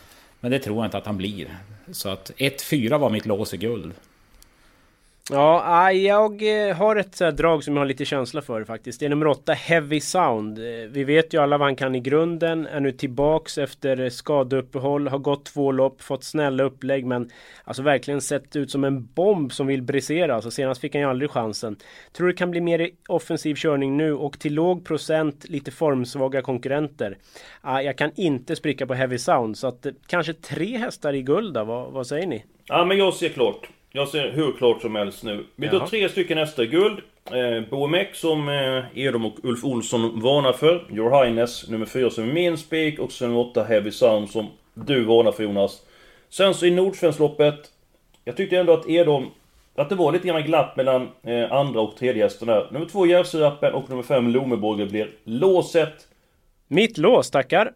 Men 0.40 0.50
det 0.50 0.58
tror 0.58 0.76
jag 0.76 0.86
inte 0.86 0.98
att 0.98 1.06
han 1.06 1.16
blir. 1.16 1.58
Så 1.92 2.08
att 2.08 2.30
1-4 2.36 2.98
var 2.98 3.10
mitt 3.10 3.26
lås 3.26 3.54
i 3.54 3.56
guld. 3.56 3.92
Ja, 5.30 5.62
ah, 5.64 5.90
jag 5.90 6.68
eh, 6.68 6.76
har 6.76 6.96
ett 6.96 7.14
så 7.14 7.30
drag 7.30 7.64
som 7.64 7.74
jag 7.74 7.80
har 7.80 7.86
lite 7.86 8.04
känsla 8.04 8.42
för 8.42 8.64
faktiskt. 8.64 9.00
Det 9.00 9.06
är 9.06 9.10
nummer 9.10 9.26
8, 9.26 9.52
Heavy 9.52 10.00
Sound. 10.00 10.58
Eh, 10.58 10.64
vi 10.90 11.04
vet 11.04 11.34
ju 11.34 11.42
alla 11.42 11.58
vad 11.58 11.66
han 11.66 11.76
kan 11.76 11.94
i 11.94 12.00
grunden. 12.00 12.66
Är 12.66 12.80
nu 12.80 12.92
tillbaks 12.92 13.58
efter 13.58 14.10
skadeuppehåll. 14.10 15.08
Har 15.08 15.18
gått 15.18 15.44
två 15.44 15.72
lopp, 15.72 16.02
fått 16.02 16.24
snälla 16.24 16.62
upplägg 16.62 17.06
men 17.06 17.30
alltså 17.64 17.82
verkligen 17.82 18.20
sett 18.20 18.56
ut 18.56 18.70
som 18.70 18.84
en 18.84 19.06
bomb 19.06 19.52
som 19.52 19.66
vill 19.66 19.82
brisera. 19.82 20.34
Alltså 20.34 20.50
senast 20.50 20.80
fick 20.80 20.94
han 20.94 21.02
ju 21.02 21.08
aldrig 21.08 21.30
chansen. 21.30 21.76
Tror 22.12 22.28
det 22.28 22.34
kan 22.34 22.50
bli 22.50 22.60
mer 22.60 22.90
offensiv 23.08 23.54
körning 23.54 23.96
nu 23.96 24.14
och 24.14 24.38
till 24.38 24.54
låg 24.54 24.84
procent 24.84 25.44
lite 25.48 25.70
formsvaga 25.70 26.42
konkurrenter. 26.42 27.18
Ah, 27.60 27.80
jag 27.80 27.98
kan 27.98 28.10
inte 28.14 28.56
spricka 28.56 28.86
på 28.86 28.94
Heavy 28.94 29.18
Sound 29.18 29.58
så 29.58 29.66
att 29.66 29.86
eh, 29.86 29.92
kanske 30.06 30.32
tre 30.32 30.76
hästar 30.76 31.12
i 31.12 31.22
guld 31.22 31.54
då. 31.54 31.64
Vad, 31.64 31.92
vad 31.92 32.06
säger 32.06 32.26
ni? 32.26 32.44
Ja, 32.64 32.84
men 32.84 32.98
jag 32.98 33.14
ser 33.14 33.28
klart. 33.28 33.68
Jag 33.96 34.08
ser 34.08 34.30
hur 34.30 34.52
klart 34.52 34.82
som 34.82 34.94
helst 34.94 35.24
nu. 35.24 35.44
Vi 35.56 35.68
tar 35.68 35.76
Jaha. 35.76 35.86
tre 35.86 36.08
stycken 36.08 36.38
hästar 36.38 36.64
guld. 36.64 36.98
Eh, 37.30 37.70
Boemek 37.70 38.14
som 38.14 38.48
eh, 38.48 38.84
Edom 38.94 39.24
och 39.24 39.36
Ulf 39.42 39.64
Olsson 39.64 40.20
varnar 40.20 40.52
för. 40.52 40.84
Your 40.90 41.24
Highness 41.24 41.68
nummer 41.68 41.86
fyra 41.86 42.10
som 42.10 42.28
är 42.28 42.32
min 42.32 42.58
spik. 42.58 42.98
Och 42.98 43.12
sen 43.12 43.28
nummer 43.28 43.40
åtta 43.40 43.64
Heavy 43.64 43.90
Sound 43.90 44.30
som 44.30 44.46
du 44.74 45.04
varnar 45.04 45.32
för 45.32 45.42
Jonas. 45.42 45.82
Sen 46.28 46.54
så 46.54 46.66
i 46.66 46.70
Nordsvenskloppet. 46.70 47.54
Jag 48.24 48.36
tyckte 48.36 48.56
ändå 48.58 48.72
att 48.72 48.88
Edom... 48.88 49.30
Att 49.74 49.88
det 49.88 49.94
var 49.94 50.12
lite 50.12 50.28
grann 50.28 50.42
glapp 50.42 50.76
mellan 50.76 51.08
eh, 51.22 51.52
andra 51.52 51.80
och 51.80 51.96
tredje 51.96 52.22
hästen 52.22 52.48
där. 52.48 52.68
Nummer 52.70 52.86
två 52.86 53.06
Järvsörappen 53.06 53.74
och 53.74 53.90
nummer 53.90 54.02
fem 54.02 54.28
Lomeborger 54.28 54.86
blir 54.86 55.10
låset. 55.24 55.94
Mitt 56.68 56.98
lås, 56.98 57.30
tackar! 57.30 57.72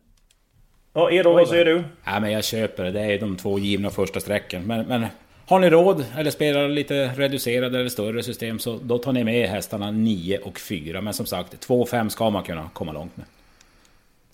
Ja, 0.92 1.10
Edon, 1.10 1.34
vad 1.34 1.48
säger 1.48 1.64
du? 1.64 1.84
Ja, 2.04 2.20
men 2.20 2.32
jag 2.32 2.44
köper 2.44 2.84
det. 2.84 2.90
Det 2.90 3.00
är 3.00 3.20
de 3.20 3.36
två 3.36 3.58
givna 3.58 3.90
första 3.90 4.20
sträcken. 4.20 4.62
Men, 4.66 4.86
men 4.86 5.06
har 5.48 5.58
ni 5.58 5.70
råd 5.70 6.04
eller 6.16 6.30
spelar 6.30 6.68
lite 6.68 7.08
reducerade 7.16 7.78
eller 7.78 7.88
större 7.88 8.22
system 8.22 8.58
så 8.58 8.78
då 8.82 8.98
tar 8.98 9.12
ni 9.12 9.24
med 9.24 9.48
hästarna 9.48 9.90
9 9.90 10.38
och 10.38 10.60
4. 10.60 11.00
Men 11.00 11.14
som 11.14 11.26
sagt, 11.26 11.60
2 11.60 11.80
och 11.80 11.88
5 11.88 12.10
ska 12.10 12.30
man 12.30 12.44
kunna 12.44 12.70
komma 12.72 12.92
långt 12.92 13.16
med. 13.16 13.26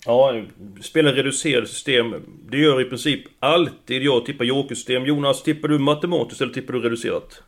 Ja, 0.05 0.41
spela 0.81 1.11
reducerade 1.11 1.67
system. 1.67 2.15
Det 2.49 2.57
gör 2.57 2.81
i 2.81 2.85
princip 2.85 3.21
alltid 3.39 4.03
jag 4.03 4.25
tippar 4.25 4.45
jokersystem. 4.45 5.05
Jonas, 5.05 5.43
tippar 5.43 5.67
du 5.67 5.79
matematiskt 5.79 6.41
eller 6.41 6.53
tippar 6.53 6.73
du 6.73 6.79
reducerat? 6.79 7.43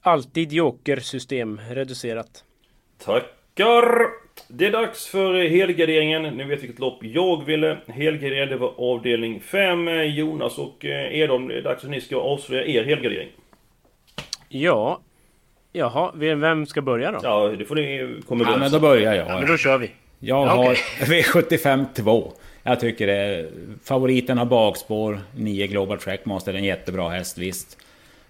Alltid 0.00 0.52
jokersystem 0.52 1.60
reducerat. 1.70 2.44
Tackar! 2.98 4.13
Det 4.48 4.66
är 4.66 4.72
dags 4.72 5.06
för 5.06 5.48
helgarderingen. 5.48 6.22
Ni 6.22 6.44
vet 6.44 6.62
vilket 6.62 6.78
lopp 6.78 6.98
jag 7.04 7.44
ville 7.44 7.78
helgardera. 7.86 8.46
Det 8.46 8.56
var 8.56 8.72
avdelning 8.78 9.40
5. 9.40 9.88
Jonas 10.04 10.58
och 10.58 10.84
eh, 10.84 11.18
Edholm, 11.18 11.48
det 11.48 11.58
är 11.58 11.62
dags 11.62 11.84
att 11.84 11.90
ni 11.90 12.00
ska 12.00 12.16
avslöja 12.16 12.64
er 12.66 12.84
helgardering. 12.84 13.28
Ja. 14.48 15.00
Jaha, 15.72 16.12
vem 16.14 16.66
ska 16.66 16.82
börja 16.82 17.10
då? 17.12 17.18
Ja, 17.22 17.48
det 17.58 17.64
får 17.64 17.74
ni 17.74 18.14
komma 18.28 18.44
Ja, 18.50 18.56
men 18.56 18.70
då 18.72 18.80
börjar 18.80 19.14
jag. 19.14 19.28
Ja, 19.28 19.38
men 19.38 19.48
då 19.48 19.56
kör 19.56 19.78
vi. 19.78 19.90
Jag 20.18 20.46
Ja, 20.46 20.50
har 20.50 20.64
okej. 20.64 21.22
V75 21.22 21.84
2. 21.96 22.32
Jag 22.62 22.80
tycker 22.80 23.06
det. 23.06 23.50
Favoriten 23.84 24.38
har 24.38 24.44
bakspår. 24.44 25.20
9 25.36 25.66
Global 25.66 25.98
Trackmaster, 25.98 26.54
en 26.54 26.64
jättebra 26.64 27.08
häst 27.08 27.38
visst. 27.38 27.78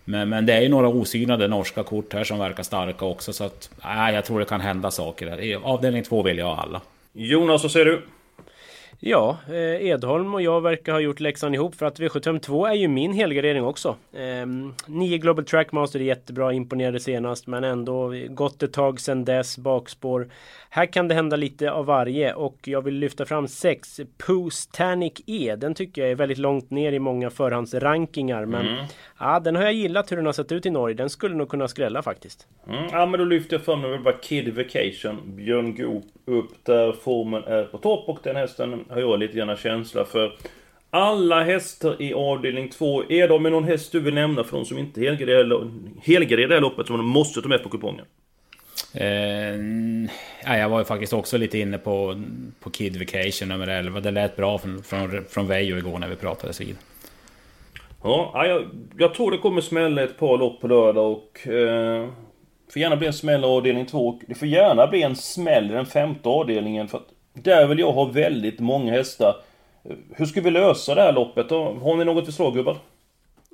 Men, 0.05 0.29
men 0.29 0.47
det 0.47 0.53
är 0.53 0.61
ju 0.61 0.69
några 0.69 0.89
osynade 0.89 1.49
norska 1.49 1.83
kort 1.83 2.13
här 2.13 2.25
som 2.25 2.39
verkar 2.39 2.63
starka 2.63 3.05
också 3.05 3.33
så 3.33 3.45
att... 3.45 3.71
Nej, 3.85 4.15
jag 4.15 4.25
tror 4.25 4.39
det 4.39 4.45
kan 4.45 4.61
hända 4.61 4.91
saker 4.91 5.27
där. 5.27 5.41
I 5.41 5.55
avdelning 5.55 6.03
2 6.03 6.23
vill 6.23 6.39
jag 6.39 6.47
ha 6.47 6.63
alla. 6.63 6.81
Jonas, 7.13 7.63
vad 7.63 7.73
säger 7.73 7.87
du? 7.87 8.03
Ja, 9.07 9.39
eh, 9.49 9.87
Edholm 9.87 10.35
och 10.35 10.43
jag 10.43 10.61
verkar 10.61 10.93
ha 10.93 11.01
gjort 11.01 11.21
läxan 11.21 11.55
ihop 11.55 11.75
för 11.75 11.87
att 11.87 12.01
V752 12.01 12.69
är 12.69 12.75
ju 12.75 12.89
min 12.89 13.13
helgardering 13.13 13.65
också. 13.65 13.97
Ehm, 14.17 14.75
9 14.87 15.19
Global 15.19 15.45
Trackmaster 15.45 16.01
är 16.01 16.05
jättebra, 16.05 16.53
imponerade 16.53 17.01
senast 17.01 17.47
men 17.47 17.65
ändå 17.65 18.13
gått 18.29 18.63
ett 18.63 18.73
tag 18.73 19.01
sedan 19.01 19.25
dess, 19.25 19.59
bakspår. 19.59 20.29
Här 20.69 20.87
kan 20.87 21.09
det 21.09 21.15
hända 21.15 21.37
lite 21.37 21.71
av 21.71 21.87
varje 21.87 22.35
och 22.35 22.59
jag 22.65 22.83
vill 22.83 22.95
lyfta 22.95 23.25
fram 23.25 23.49
6 23.49 24.01
Pustanic 24.27 25.13
E. 25.27 25.57
Den 25.59 25.75
tycker 25.75 26.03
jag 26.03 26.11
är 26.11 26.15
väldigt 26.15 26.39
långt 26.39 26.71
ner 26.71 26.93
i 26.93 26.99
många 26.99 27.31
förhandsrankingar 27.31 28.47
men 28.47 28.67
ja, 29.19 29.41
den 29.41 29.57
har 29.57 29.63
jag 29.63 29.73
gillat 29.73 30.13
hur 30.13 30.17
den 30.17 30.27
har 30.27 30.33
sett 30.33 30.53
ut 30.53 30.67
i 30.67 30.71
Norge. 30.71 30.97
Den 30.97 31.11
skulle 31.11 31.35
nog 31.35 31.49
kunna 31.49 31.69
skrälla 31.69 32.03
faktiskt. 32.03 32.47
Mm, 32.69 32.85
ja 32.93 33.07
men 33.07 33.21
då 33.21 33.25
lyfter 33.25 33.57
jag 33.57 33.65
fram 33.65 33.83
nu 33.83 33.99
bara 33.99 34.15
Kid 34.15 34.57
Vacation. 34.57 35.37
Björn 35.37 35.75
Goop 35.75 36.05
upp 36.25 36.65
där 36.65 36.93
formen 36.93 37.45
är 37.45 37.65
på 37.65 37.79
topp 37.79 38.09
och 38.09 38.19
den 38.23 38.37
hästen 38.37 38.85
har 38.95 39.01
jag 39.01 39.19
lite 39.19 39.37
grann 39.37 39.57
känsla 39.57 40.05
för. 40.05 40.33
Alla 40.91 41.45
hästar 41.45 42.03
i 42.03 42.15
avdelning 42.15 42.69
2. 42.69 43.11
Är 43.11 43.29
de 43.29 43.43
med 43.43 43.53
någon 43.53 43.65
häst 43.65 43.93
du 43.93 44.01
vill 44.01 44.15
nämna 44.15 44.45
för 44.45 44.57
de 44.57 44.65
som 44.65 44.79
inte 44.79 45.01
helgarderar 45.01 46.49
det 46.49 46.55
här 46.55 46.61
loppet 46.61 46.87
som 46.87 46.97
de 46.97 47.07
måste 47.07 47.43
ta 47.43 47.49
med 47.49 47.63
på 47.63 47.69
kupongen? 47.69 48.05
Eh, 48.95 49.55
ja, 50.45 50.59
jag 50.59 50.69
var 50.69 50.79
ju 50.79 50.85
faktiskt 50.85 51.13
också 51.13 51.39
lite 51.39 51.59
inne 51.59 51.79
på, 51.79 52.23
på 52.61 52.71
Kid 52.71 52.99
Vacation 52.99 53.49
nummer 53.49 53.67
11. 53.67 54.01
Det 54.01 54.11
lät 54.11 54.37
bra 54.37 54.59
från, 54.59 54.83
från, 54.83 55.25
från 55.29 55.47
Veijo 55.47 55.77
igår 55.77 55.99
när 55.99 56.09
vi 56.09 56.17
pratades 56.17 56.61
vid. 56.61 56.77
Ja, 58.03 58.31
ja, 58.35 58.47
jag, 58.47 58.65
jag 58.99 59.15
tror 59.15 59.31
det 59.31 59.39
kommer 59.39 59.61
smälla 59.61 60.03
ett 60.03 60.19
par 60.19 60.39
lopp 60.39 60.61
på 60.61 60.69
lördag 60.69 61.13
och... 61.13 61.49
Eh, 61.49 62.09
får 62.73 62.83
gärna 62.83 62.97
bli 62.97 63.07
en 63.07 63.13
smäll 63.13 63.41
i 63.41 63.47
avdelning 63.47 63.87
2 63.87 64.09
och 64.09 64.21
det 64.29 64.35
får 64.35 64.49
gärna 64.49 64.87
bli 64.87 65.03
en 65.03 65.17
smäll 65.17 65.71
i 65.71 65.75
den 65.75 65.87
femte 65.87 66.29
avdelningen 66.29 66.89
för 66.89 66.99
att 66.99 67.09
där 67.35 67.67
vill 67.67 67.79
jag 67.79 67.93
ha 67.93 68.05
väldigt 68.05 68.61
många 68.61 68.93
hästar. 68.93 69.37
Hur 70.17 70.27
ska 70.27 70.41
vi 70.41 70.51
lösa 70.51 70.95
det 70.95 71.03
här 71.03 71.13
loppet 71.13 71.49
då? 71.49 71.77
Har 71.83 71.97
ni 71.97 72.05
något 72.05 72.27
förslag 72.27 72.55
gubbar? 72.55 72.79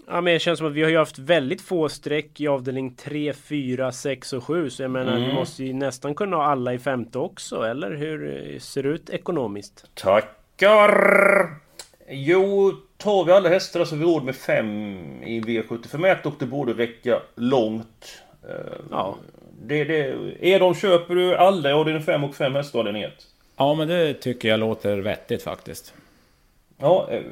Ja 0.06 0.20
men 0.20 0.32
det 0.34 0.40
känns 0.40 0.58
som 0.58 0.68
att 0.68 0.72
vi 0.74 0.82
har 0.82 0.90
ju 0.90 0.98
haft 0.98 1.18
väldigt 1.18 1.60
få 1.60 1.88
streck 1.88 2.40
i 2.40 2.48
avdelning 2.48 2.94
3, 2.94 3.32
4, 3.32 3.92
6 3.92 4.32
och 4.32 4.44
7 4.44 4.70
Så 4.70 4.82
jag 4.82 4.90
menar 4.90 5.16
vi 5.16 5.32
måste 5.32 5.64
ju 5.64 5.72
nästan 5.72 6.14
kunna 6.14 6.36
ha 6.36 6.44
alla 6.44 6.74
i 6.74 6.78
femte 6.78 7.18
också 7.18 7.62
eller 7.62 7.94
hur 7.94 8.50
eh, 8.52 8.58
ser 8.58 8.82
det 8.82 8.88
ut 8.88 9.10
ekonomiskt? 9.10 9.84
Tackar! 9.94 11.46
Jo, 12.08 12.72
tar 12.96 13.24
vi 13.24 13.32
alla 13.32 13.48
hästar 13.48 13.84
så 13.84 13.94
har 13.94 14.00
vi 14.00 14.04
råd 14.04 14.24
med 14.24 14.36
fem 14.36 14.96
i 15.22 15.40
V75 15.40 16.26
och 16.26 16.34
det 16.38 16.46
borde 16.46 16.72
räcka 16.72 17.20
långt. 17.34 18.22
Eh, 18.48 18.74
Ja. 18.90 19.16
Det, 19.62 19.84
det, 19.84 20.14
är 20.40 20.60
de 20.60 20.74
köper 20.74 21.14
du 21.14 21.36
alla 21.36 21.70
i 21.70 21.72
avdelning 21.72 22.02
5 22.02 22.24
och 22.24 22.34
5 22.34 22.54
hästar 22.54 22.78
i 22.78 22.80
avdelning 22.80 23.02
1? 23.02 23.12
Ja, 23.60 23.74
men 23.74 23.88
det 23.88 24.14
tycker 24.14 24.48
jag 24.48 24.60
låter 24.60 24.98
vettigt 24.98 25.42
faktiskt. 25.42 25.94
Ja, 26.78 27.08
eh, 27.10 27.22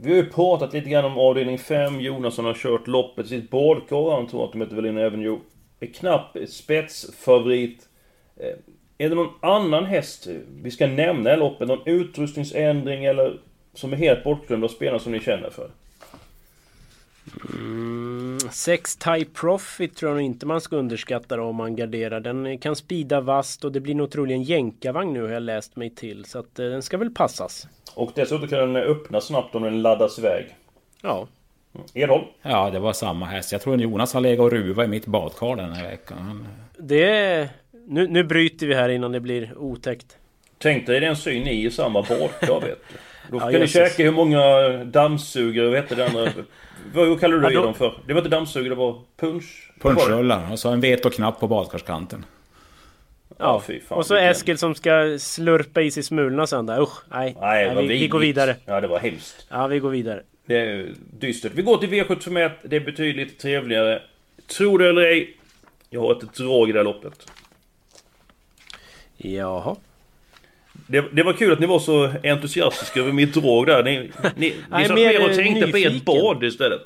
vi 0.00 0.10
har 0.10 0.16
ju 0.16 0.30
pratat 0.30 0.72
lite 0.72 0.90
grann 0.90 1.04
om 1.04 1.18
avdelning 1.18 1.58
5. 1.58 2.00
Jonasson 2.00 2.44
har 2.44 2.54
kört 2.54 2.86
loppet 2.86 3.28
sitt 3.28 3.50
badkar. 3.50 4.16
Han 4.16 4.26
tror 4.26 4.44
att 4.44 4.52
de 4.52 4.60
heter 4.60 4.76
Velina 4.76 5.06
Avenue. 5.06 5.38
Är 5.80 5.86
knapp 5.86 6.36
spetsfavorit. 6.48 7.88
Eh, 8.36 8.54
är 8.98 9.08
det 9.08 9.14
någon 9.14 9.34
annan 9.40 9.84
häst 9.84 10.26
vi 10.62 10.70
ska 10.70 10.86
nämna 10.86 11.34
i 11.34 11.36
loppet? 11.36 11.68
Någon 11.68 11.88
utrustningsändring 11.88 13.04
eller 13.04 13.38
som 13.74 13.92
är 13.92 13.96
helt 13.96 14.24
bortglömd 14.24 14.64
av 14.64 14.68
spelarna 14.68 14.98
som 14.98 15.12
ni 15.12 15.20
känner 15.20 15.50
för? 15.50 15.70
Mm, 17.54 18.38
6 18.50 18.96
Type 18.96 19.30
Profit 19.40 19.96
tror 19.96 20.10
jag 20.10 20.16
nog 20.16 20.24
inte 20.26 20.46
man 20.46 20.60
ska 20.60 20.76
underskatta 20.76 21.36
då, 21.36 21.42
om 21.42 21.56
man 21.56 21.76
garderar. 21.76 22.20
Den 22.20 22.58
kan 22.58 22.76
spida 22.76 23.20
vast 23.20 23.64
och 23.64 23.72
det 23.72 23.80
blir 23.80 23.94
nog 23.94 24.10
troligen 24.10 24.42
jänkarvagn 24.42 25.12
nu 25.12 25.22
har 25.22 25.28
jag 25.28 25.42
läst 25.42 25.76
mig 25.76 25.90
till. 25.90 26.24
Så 26.24 26.38
att 26.38 26.58
eh, 26.58 26.66
den 26.66 26.82
ska 26.82 26.96
väl 26.96 27.10
passas. 27.10 27.66
Och 27.94 28.12
dessutom 28.14 28.48
kan 28.48 28.58
den 28.58 28.76
öppna 28.76 29.20
snabbt 29.20 29.54
om 29.54 29.62
den 29.62 29.82
laddas 29.82 30.18
iväg. 30.18 30.46
Ja. 31.02 31.28
Edholm? 31.94 32.24
Ja, 32.42 32.70
det 32.70 32.78
var 32.78 32.92
samma 32.92 33.26
häst. 33.26 33.52
Jag 33.52 33.60
tror 33.60 33.74
att 33.74 33.80
Jonas 33.80 34.14
har 34.14 34.20
legat 34.20 34.44
och 34.44 34.50
ruvat 34.52 34.84
i 34.84 34.88
mitt 34.88 35.06
badkar 35.06 35.56
den 35.56 35.72
här 35.72 35.90
veckan. 35.90 36.18
Han- 36.18 36.46
Det... 36.78 37.48
Nu, 37.88 38.08
nu 38.08 38.24
bryter 38.24 38.66
vi 38.66 38.74
här 38.74 38.88
innan 38.88 39.12
det 39.12 39.20
blir 39.20 39.58
otäckt. 39.58 40.16
Tänk 40.58 40.86
dig 40.86 41.00
den 41.00 41.16
syn 41.16 41.42
ni 41.42 41.64
i 41.64 41.70
samma 41.70 42.02
badkar 42.02 42.60
vet 42.66 42.78
du. 42.88 42.96
Då 43.30 43.36
Ja, 43.36 43.40
kan 43.40 43.52
ni 43.52 43.58
Jesus. 43.58 43.72
käka 43.72 44.02
hur 44.02 44.10
många 44.12 44.68
dammsugare, 44.84 45.66
vad 45.68 45.76
hette 45.76 45.94
det 45.94 46.06
andra? 46.06 46.32
vad 46.94 47.20
kallar 47.20 47.36
du 47.38 47.42
Ja, 47.42 47.50
då- 47.60 47.62
dem 47.64 47.74
för? 47.74 47.98
Det 48.06 48.12
var 48.12 48.20
inte 48.20 48.30
dammsugare, 48.36 48.68
det 48.68 48.74
var 48.74 49.00
punch? 49.16 49.70
Punschrullar 49.80 50.52
och 50.52 50.58
så 50.58 50.68
en 50.70 50.80
vetoknapp 50.80 51.40
på 51.40 51.48
badkarskanten. 51.48 52.24
Ja, 53.38 53.62
fy 53.66 53.80
fan, 53.80 53.98
och 53.98 54.06
så 54.06 54.14
vilken- 54.14 54.30
Eskil 54.30 54.58
som 54.58 54.74
ska 54.74 55.16
slurpa 55.18 55.82
i 55.82 55.90
sig 55.90 56.02
smulorna 56.02 56.46
sen 56.46 56.66
där. 56.66 56.80
Usch, 56.82 57.02
nej. 57.10 57.36
Nej, 57.40 57.74
vi, 57.76 57.86
vi 57.86 58.08
går 58.08 58.18
vidare. 58.18 58.56
Ja, 58.64 58.80
det 58.80 58.86
var 58.88 58.98
hemskt. 58.98 59.46
Ja, 59.48 59.66
vi 59.66 59.78
går 59.78 59.90
vidare. 59.90 60.22
Det 60.46 60.56
är 60.60 60.92
dystert. 61.10 61.52
Vi 61.54 61.62
går 61.62 61.76
till 61.78 61.88
V751. 61.88 62.50
Det 62.62 62.76
är 62.76 62.80
betydligt 62.80 63.38
trevligare. 63.38 64.02
Tro 64.46 64.78
det 64.78 64.88
eller 64.88 65.02
ej. 65.02 65.36
Jag 65.90 66.00
har 66.00 66.12
ett 66.12 66.34
drag 66.34 66.68
i 66.68 66.72
det 66.72 66.78
här 66.78 66.84
loppet. 66.84 67.26
Jaha. 69.16 69.76
Det, 70.86 71.04
det 71.12 71.22
var 71.22 71.32
kul 71.32 71.52
att 71.52 71.60
ni 71.60 71.66
var 71.66 71.78
så 71.78 72.10
entusiastiska 72.22 73.00
över 73.00 73.12
mitt 73.12 73.34
drag 73.34 73.66
där. 73.66 73.82
Ni, 73.82 73.98
ni, 74.00 74.10
ni 74.36 74.54
Nej, 74.70 74.86
satt 74.86 74.94
mer, 74.94 75.30
och 75.30 75.34
tänkte 75.34 75.60
på 75.72 75.76
ert 75.76 75.92
nyfiken. 75.92 76.00
bad 76.04 76.44
istället. 76.44 76.82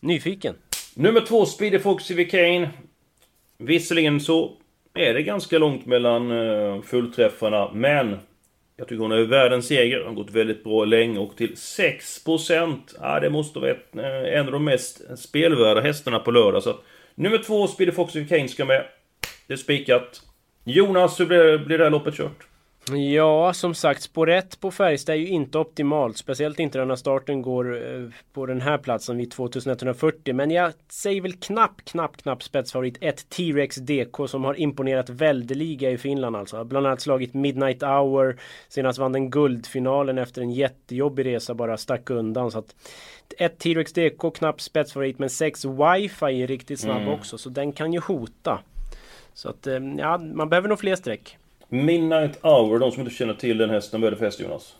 Nyfiken. 0.00 0.54
Nummer 0.94 1.20
två, 1.20 1.46
Speedy 1.46 1.78
Foxy 1.78 2.14
Vicane. 2.14 2.70
Visserligen 3.58 4.20
så 4.20 4.52
är 4.94 5.14
det 5.14 5.22
ganska 5.22 5.58
långt 5.58 5.86
mellan 5.86 6.30
uh, 6.30 6.82
fullträffarna, 6.82 7.70
men 7.72 8.16
jag 8.76 8.88
tycker 8.88 9.02
hon 9.02 9.12
är 9.12 9.22
världens 9.22 9.66
seger. 9.66 9.98
Hon 9.98 10.06
har 10.06 10.24
gått 10.24 10.30
väldigt 10.30 10.64
bra 10.64 10.84
länge 10.84 11.18
och 11.18 11.36
till 11.36 11.54
6%. 11.54 12.78
Ja, 13.00 13.20
det 13.20 13.30
måste 13.30 13.58
vara 13.58 13.70
ett, 13.70 13.96
eh, 13.96 14.38
en 14.38 14.46
av 14.46 14.52
de 14.52 14.64
mest 14.64 15.18
spelvärda 15.18 15.80
hästarna 15.80 16.18
på 16.18 16.30
lördag. 16.30 16.62
Så 16.62 16.76
nummer 17.14 17.38
två, 17.38 17.66
Speedy 17.66 17.92
Foxy 17.92 18.20
Vicane 18.20 18.48
ska 18.48 18.64
med. 18.64 18.84
Det 19.46 19.52
är 19.52 19.56
spikat. 19.56 20.22
Jonas, 20.64 21.20
hur 21.20 21.26
blir, 21.26 21.58
blir 21.58 21.78
det 21.78 21.84
här 21.84 21.90
loppet 21.90 22.16
kört? 22.16 22.46
Ja, 22.92 23.52
som 23.52 23.74
sagt, 23.74 24.02
spår 24.02 24.30
1 24.30 24.60
på 24.60 24.70
Färjestad 24.70 25.14
är 25.14 25.18
ju 25.18 25.28
inte 25.28 25.58
optimalt. 25.58 26.16
Speciellt 26.16 26.58
inte 26.58 26.84
när 26.84 26.96
starten 26.96 27.42
går 27.42 27.94
eh, 27.94 28.08
på 28.32 28.46
den 28.46 28.60
här 28.60 28.78
platsen 28.78 29.16
vid 29.16 29.30
2140. 29.30 30.34
Men 30.34 30.50
jag 30.50 30.72
säger 30.88 31.20
väl 31.20 31.32
knapp, 31.32 31.84
knapp, 31.84 32.16
knapp 32.16 32.42
spetsfavorit. 32.42 32.98
Ett 33.00 33.28
T-Rex 33.28 33.76
DK 33.76 34.28
som 34.28 34.44
har 34.44 34.60
imponerat 34.60 35.10
väldeliga 35.10 35.90
i 35.90 35.98
Finland 35.98 36.36
alltså. 36.36 36.64
Bland 36.64 36.86
annat 36.86 37.00
slagit 37.00 37.34
Midnight 37.34 37.82
Hour. 37.82 38.36
Senast 38.68 38.98
vann 38.98 39.12
den 39.12 39.30
guldfinalen 39.30 40.18
efter 40.18 40.42
en 40.42 40.50
jättejobbig 40.50 41.26
resa 41.26 41.54
bara 41.54 41.76
stack 41.76 42.10
undan. 42.10 42.50
Så 42.50 42.58
att 42.58 42.74
ett 43.38 43.58
T-Rex 43.58 43.92
DK, 43.92 44.34
knapp 44.34 44.60
spetsfavorit. 44.60 45.18
Men 45.18 45.30
6 45.30 45.64
Wi-Fi 45.64 46.42
är 46.42 46.46
riktigt 46.46 46.80
snabb 46.80 47.08
också. 47.08 47.38
Så 47.38 47.48
den 47.48 47.72
kan 47.72 47.92
ju 47.92 48.00
hota. 48.00 48.60
Så 49.34 49.48
att, 49.48 49.66
eh, 49.66 49.78
ja, 49.98 50.18
man 50.18 50.48
behöver 50.48 50.68
nog 50.68 50.80
fler 50.80 50.96
streck. 50.96 51.38
Midnight 51.68 52.38
Hour, 52.42 52.78
de 52.78 52.92
som 52.92 53.00
inte 53.02 53.14
känner 53.14 53.34
till 53.34 53.58
den 53.58 53.70
hästen, 53.70 54.00
vad 54.00 54.06
är 54.06 54.10
det 54.10 54.16
för 54.16 54.24
häst 54.24 54.40
Jonas? 54.40 54.76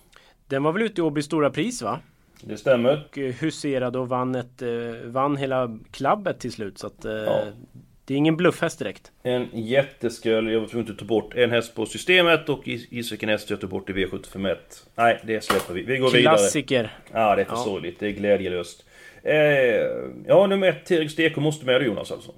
Den 0.49 0.63
var 0.63 0.73
väl 0.73 0.83
ute 0.83 1.01
i 1.01 1.05
Åby 1.05 1.23
Stora 1.23 1.51
Pris 1.51 1.83
va? 1.83 2.01
Det 2.41 2.57
stämmer. 2.57 3.07
Och 3.11 3.19
eh, 3.19 3.35
huserade 3.35 3.99
och 3.99 4.09
vann, 4.09 4.35
ett, 4.35 4.63
eh, 4.63 4.69
vann 5.05 5.37
hela 5.37 5.79
klabbet 5.91 6.41
till 6.41 6.53
slut. 6.53 6.79
Så 6.79 6.87
att, 6.87 7.05
eh, 7.05 7.13
Ja. 7.13 7.41
Det 8.07 8.15
är 8.15 8.19
ingen 8.19 8.37
bluffhäst 8.37 8.79
direkt. 8.79 9.13
En 9.23 9.49
jättesköld. 9.53 10.51
Jag 10.51 10.61
var 10.61 10.67
tvungen 10.69 10.91
att 10.93 10.99
ta 10.99 11.05
bort 11.05 11.35
en 11.35 11.51
häst 11.51 11.75
på 11.75 11.87
systemet 11.87 12.49
och 12.49 12.63
Isaken 12.65 13.29
häst 13.29 13.51
jag 13.51 13.61
tog 13.61 13.71
bort 13.71 13.91
i 13.91 13.93
V751. 13.93 14.57
Nej, 14.95 15.21
det 15.25 15.45
släpper 15.45 15.75
vi. 15.75 15.83
Vi 15.83 15.97
går 15.99 16.11
vidare. 16.11 16.37
Klassiker. 16.37 16.93
Ja, 17.13 17.37
det 17.37 17.43
är 17.43 17.45
för 17.45 17.55
Ja. 17.85 17.93
Det 17.99 18.07
är 18.07 18.11
glädjelöst. 18.11 18.85
Eh, 19.23 19.35
ja, 20.27 20.47
nummer 20.47 20.69
ett, 20.69 20.91
Erik 20.91 21.11
Steko 21.11 21.41
måste 21.41 21.67
med 21.67 21.83
Jonas 21.83 22.13
alltså. 22.13 22.33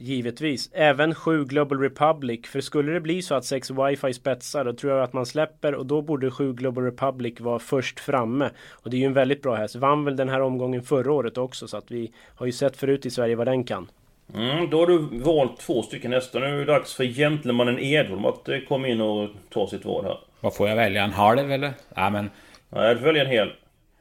Givetvis. 0.00 0.70
Även 0.72 1.14
7 1.14 1.44
Global 1.44 1.78
Republic. 1.78 2.40
För 2.46 2.60
skulle 2.60 2.92
det 2.92 3.00
bli 3.00 3.22
så 3.22 3.34
att 3.34 3.44
6 3.44 3.70
Wi-Fi 3.70 4.12
spetsar 4.12 4.64
då 4.64 4.72
tror 4.72 4.92
jag 4.92 5.02
att 5.02 5.12
man 5.12 5.26
släpper 5.26 5.74
och 5.74 5.86
då 5.86 6.02
borde 6.02 6.30
7 6.30 6.52
Global 6.52 6.84
Republic 6.84 7.40
vara 7.40 7.58
först 7.58 8.00
framme. 8.00 8.50
Och 8.70 8.90
det 8.90 8.96
är 8.96 8.98
ju 8.98 9.06
en 9.06 9.12
väldigt 9.12 9.42
bra 9.42 9.54
häst. 9.54 9.76
Vann 9.76 10.04
väl 10.04 10.16
den 10.16 10.28
här 10.28 10.40
omgången 10.40 10.82
förra 10.82 11.12
året 11.12 11.38
också 11.38 11.68
så 11.68 11.76
att 11.76 11.90
vi 11.90 12.12
har 12.34 12.46
ju 12.46 12.52
sett 12.52 12.76
förut 12.76 13.06
i 13.06 13.10
Sverige 13.10 13.36
vad 13.36 13.46
den 13.46 13.64
kan. 13.64 13.90
Mm, 14.34 14.70
då 14.70 14.78
har 14.78 14.86
du 14.86 14.98
valt 15.18 15.58
två 15.58 15.82
stycken 15.82 16.12
hästar. 16.12 16.40
Nu 16.40 16.46
är 16.46 16.58
det 16.58 16.64
dags 16.64 16.94
för 16.94 17.04
gentlemannen 17.04 17.78
Edholm 17.78 18.24
att 18.24 18.48
eh, 18.48 18.58
komma 18.68 18.88
in 18.88 19.00
och 19.00 19.28
ta 19.48 19.66
sitt 19.66 19.84
val 19.84 20.04
här. 20.04 20.18
Vad 20.40 20.54
får 20.54 20.68
jag 20.68 20.76
välja? 20.76 21.04
En 21.04 21.12
halv 21.12 21.52
eller? 21.52 21.72
Ja, 21.94 22.10
men... 22.10 22.30
Nej, 22.68 22.94
du 22.94 23.00
väljer 23.00 23.24
en 23.24 23.30
hel. 23.30 23.52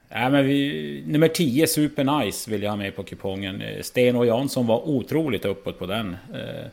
Ja, 0.09 0.29
men 0.29 0.45
vi, 0.45 1.03
nummer 1.07 1.27
10, 1.27 1.67
Super 1.67 2.23
Nice, 2.23 2.51
vill 2.51 2.63
jag 2.63 2.69
ha 2.69 2.77
med 2.77 2.95
på 2.95 3.03
kupongen. 3.03 3.61
Eh, 3.61 3.81
Sten 3.81 4.15
och 4.15 4.25
Jansson 4.25 4.67
var 4.67 4.89
otroligt 4.89 5.45
uppåt 5.45 5.79
på 5.79 5.85
den. 5.85 6.17
Eh, 6.33 6.67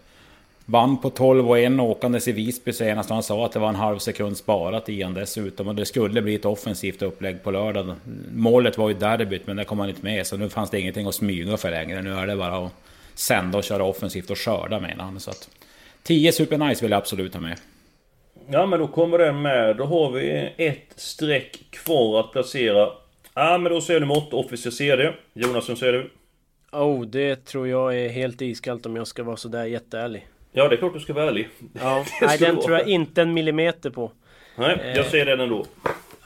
vann 0.64 0.98
på 0.98 1.10
12 1.10 1.50
och 1.50 1.58
1 1.58 1.80
åkandes 1.80 2.28
i 2.28 2.32
Visby 2.32 2.72
senast. 2.72 3.10
och 3.10 3.14
Han 3.16 3.22
sa 3.22 3.46
att 3.46 3.52
det 3.52 3.58
var 3.58 3.68
en 3.68 3.74
halv 3.74 3.98
sekund 3.98 4.36
sparat 4.36 4.88
i 4.88 5.02
han 5.02 5.14
dessutom. 5.14 5.68
Och 5.68 5.74
det 5.74 5.86
skulle 5.86 6.22
bli 6.22 6.34
ett 6.34 6.44
offensivt 6.44 7.02
upplägg 7.02 7.42
på 7.42 7.50
lördagen 7.50 7.94
Målet 8.34 8.78
var 8.78 8.88
ju 8.88 8.94
derbyt, 8.94 9.46
men 9.46 9.56
det 9.56 9.64
kom 9.64 9.78
han 9.78 9.88
inte 9.88 10.04
med. 10.04 10.26
Så 10.26 10.36
nu 10.36 10.48
fanns 10.48 10.70
det 10.70 10.80
ingenting 10.80 11.06
att 11.06 11.14
smyga 11.14 11.56
för 11.56 11.70
längre. 11.70 12.02
Nu 12.02 12.14
är 12.14 12.26
det 12.26 12.36
bara 12.36 12.66
att 12.66 12.72
sända 13.14 13.58
och 13.58 13.64
köra 13.64 13.84
offensivt 13.84 14.30
och 14.30 14.38
skörda 14.38 14.80
menar 14.80 15.04
han. 15.04 15.20
Så 15.20 15.30
att 15.30 15.48
10 16.02 16.32
Super 16.32 16.58
Nice 16.58 16.84
vill 16.84 16.90
jag 16.90 16.98
absolut 16.98 17.34
ha 17.34 17.40
med. 17.40 17.58
Ja, 18.48 18.66
men 18.66 18.80
då 18.80 18.86
kommer 18.86 19.18
den 19.18 19.42
med. 19.42 19.76
Då 19.76 19.84
har 19.84 20.10
vi 20.10 20.50
ett 20.56 20.92
streck 20.96 21.58
kvar 21.70 22.20
att 22.20 22.32
placera. 22.32 22.88
Ja, 23.38 23.58
men 23.58 23.72
då 23.72 23.80
säger 23.80 24.00
du 24.00 24.06
mot 24.06 24.32
Officer 24.32 24.70
CD. 24.70 25.12
Jonas, 25.32 25.68
hur 25.68 25.74
säger 25.74 25.92
du? 25.92 26.10
Oh, 26.72 27.06
det 27.06 27.44
tror 27.44 27.68
jag 27.68 27.98
är 27.98 28.08
helt 28.08 28.42
iskallt 28.42 28.86
om 28.86 28.96
jag 28.96 29.06
ska 29.06 29.22
vara 29.22 29.36
sådär 29.36 29.64
jätteärlig. 29.64 30.26
Ja, 30.52 30.68
det 30.68 30.74
är 30.74 30.76
klart 30.76 30.92
du 30.94 31.00
ska 31.00 31.12
vara 31.12 31.24
ärlig. 31.24 31.48
Ja, 31.80 32.04
nej 32.20 32.38
den 32.38 32.60
tror 32.60 32.72
jag 32.78 32.88
inte 32.88 33.22
en 33.22 33.34
millimeter 33.34 33.90
på. 33.90 34.12
Nej, 34.56 34.92
jag 34.96 35.06
säger 35.06 35.26
den 35.26 35.40
ändå. 35.40 35.66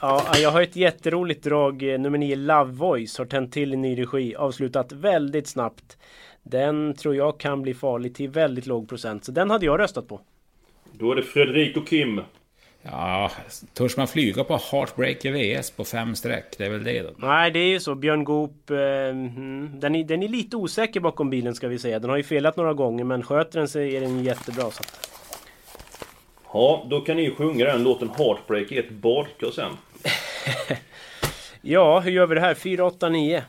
Ja, 0.01 0.25
jag 0.37 0.51
har 0.51 0.61
ett 0.61 0.75
jätteroligt 0.75 1.43
drag. 1.43 1.83
Eh, 1.93 1.99
Nummer 1.99 2.17
9 2.17 2.35
Love 2.35 2.71
Voice 2.71 3.17
har 3.17 3.25
tänt 3.25 3.53
till 3.53 3.73
i 3.73 3.77
ny 3.77 4.01
regi. 4.01 4.35
Avslutat 4.35 4.91
väldigt 4.91 5.47
snabbt. 5.47 5.97
Den 6.43 6.93
tror 6.93 7.15
jag 7.15 7.39
kan 7.39 7.61
bli 7.61 7.73
farlig 7.73 8.15
till 8.15 8.29
väldigt 8.29 8.65
låg 8.65 8.89
procent. 8.89 9.25
Så 9.25 9.31
den 9.31 9.49
hade 9.49 9.65
jag 9.65 9.79
röstat 9.79 10.07
på. 10.07 10.21
Då 10.91 11.11
är 11.11 11.15
det 11.15 11.23
Fredrik 11.23 11.77
och 11.77 11.87
Kim. 11.87 12.21
Ja, 12.83 13.31
törs 13.73 13.97
man 13.97 14.07
flyga 14.07 14.43
på 14.43 14.59
Heartbreaker 14.71 15.31
VS 15.31 15.71
på 15.71 15.83
fem 15.83 16.15
streck? 16.15 16.55
Det 16.57 16.65
är 16.65 16.69
väl 16.69 16.83
det 16.83 17.01
då? 17.01 17.09
Nej, 17.17 17.51
det 17.51 17.59
är 17.59 17.67
ju 17.67 17.79
så. 17.79 17.95
Björn 17.95 18.23
Goop. 18.23 18.69
Eh, 18.69 18.77
mm, 18.77 19.79
den, 19.79 19.95
är, 19.95 20.03
den 20.03 20.23
är 20.23 20.27
lite 20.27 20.55
osäker 20.55 20.99
bakom 20.99 21.29
bilen 21.29 21.55
ska 21.55 21.67
vi 21.67 21.79
säga. 21.79 21.99
Den 21.99 22.09
har 22.09 22.17
ju 22.17 22.23
felat 22.23 22.57
några 22.57 22.73
gånger 22.73 23.03
men 23.03 23.23
sköter 23.23 23.59
den 23.59 23.67
sig 23.67 23.97
är 23.97 24.01
den 24.01 24.23
jättebra. 24.23 24.61
Så 24.61 24.67
att, 24.67 25.11
Ja, 26.53 26.85
då 26.89 27.01
kan 27.01 27.17
ni 27.17 27.31
sjunga 27.31 27.65
den 27.65 27.83
låten 27.83 28.09
Heartbreak 28.17 28.71
i 28.71 28.77
ett 28.77 28.89
badkar 28.89 29.51
sen. 29.51 29.71
ja, 31.61 31.99
hur 31.99 32.11
gör 32.11 32.25
vi 32.25 32.35
det 32.35 32.41
här? 32.41 32.53
4, 32.53 32.85
8, 32.85 33.09
9. 33.09 33.43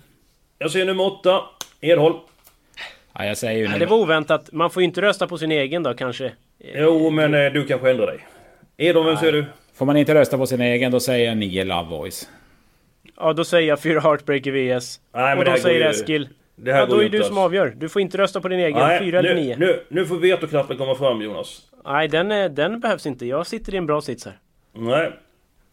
Jag 0.59 0.71
säger 0.71 0.87
nummer 0.87 1.07
åtta, 1.07 1.43
Edholm. 1.81 2.17
Ja, 3.13 3.25
jag 3.25 3.37
säger 3.37 3.59
ju... 3.59 3.69
Nej, 3.69 3.79
det 3.79 3.87
var 3.87 3.97
oväntat. 3.97 4.53
Man 4.53 4.71
får 4.71 4.83
ju 4.83 4.85
inte 4.85 5.03
rösta 5.03 5.27
på 5.27 5.39
sin 5.39 5.53
egen 5.53 5.83
då 5.83 5.95
kanske. 5.95 6.33
Jo, 6.59 7.11
men 7.11 7.35
eh, 7.35 7.53
du 7.53 7.65
kanske 7.65 7.91
ändrar 7.91 8.07
dig. 8.07 8.27
Edholm, 8.77 9.07
vem 9.07 9.17
säger 9.17 9.33
du? 9.33 9.45
Får 9.75 9.87
man 9.87 9.97
inte 9.97 10.15
rösta 10.15 10.39
på 10.39 10.47
sin 10.47 10.61
egen, 10.61 10.93
då 10.93 11.01
säger 11.01 11.27
jag 11.29 11.37
9 11.37 11.65
Love 11.65 11.89
Voice. 11.91 12.29
Ja, 13.17 13.33
då 13.33 13.45
säger 13.45 13.69
jag 13.69 13.81
4 13.81 14.01
Heartbreaker 14.01 14.51
VS. 14.53 15.01
Nej, 15.15 15.37
men 15.37 15.39
och 15.39 15.45
då 15.45 15.61
säger 15.61 15.91
Eskil. 15.91 16.29
Det 16.57 16.73
här 16.73 16.81
Ja, 16.81 16.87
då 16.87 16.99
är 16.99 17.09
det 17.09 17.19
du 17.19 17.25
som 17.25 17.39
avgör. 17.39 17.75
Du 17.77 17.89
får 17.89 18.03
inte 18.03 18.19
rösta 18.19 18.41
på 18.41 18.49
din 18.49 18.59
egen. 18.61 18.79
Nej, 18.79 18.99
4 18.99 19.19
eller 19.19 19.35
nu, 19.35 19.41
9. 19.41 19.57
nu, 19.57 19.83
nu 19.89 20.07
får 20.07 20.17
vetoknappen 20.17 20.77
komma 20.77 20.95
fram 20.95 21.23
Jonas. 21.23 21.63
Nej, 21.85 22.09
den, 22.09 22.31
är, 22.33 22.49
den 22.49 22.81
behövs 22.81 23.07
inte. 23.07 23.27
Jag 23.27 23.47
sitter 23.47 23.75
i 23.75 23.77
en 23.77 23.87
bra 23.87 24.01
sits 24.01 24.25
här. 24.25 24.39
Nej. 24.73 25.13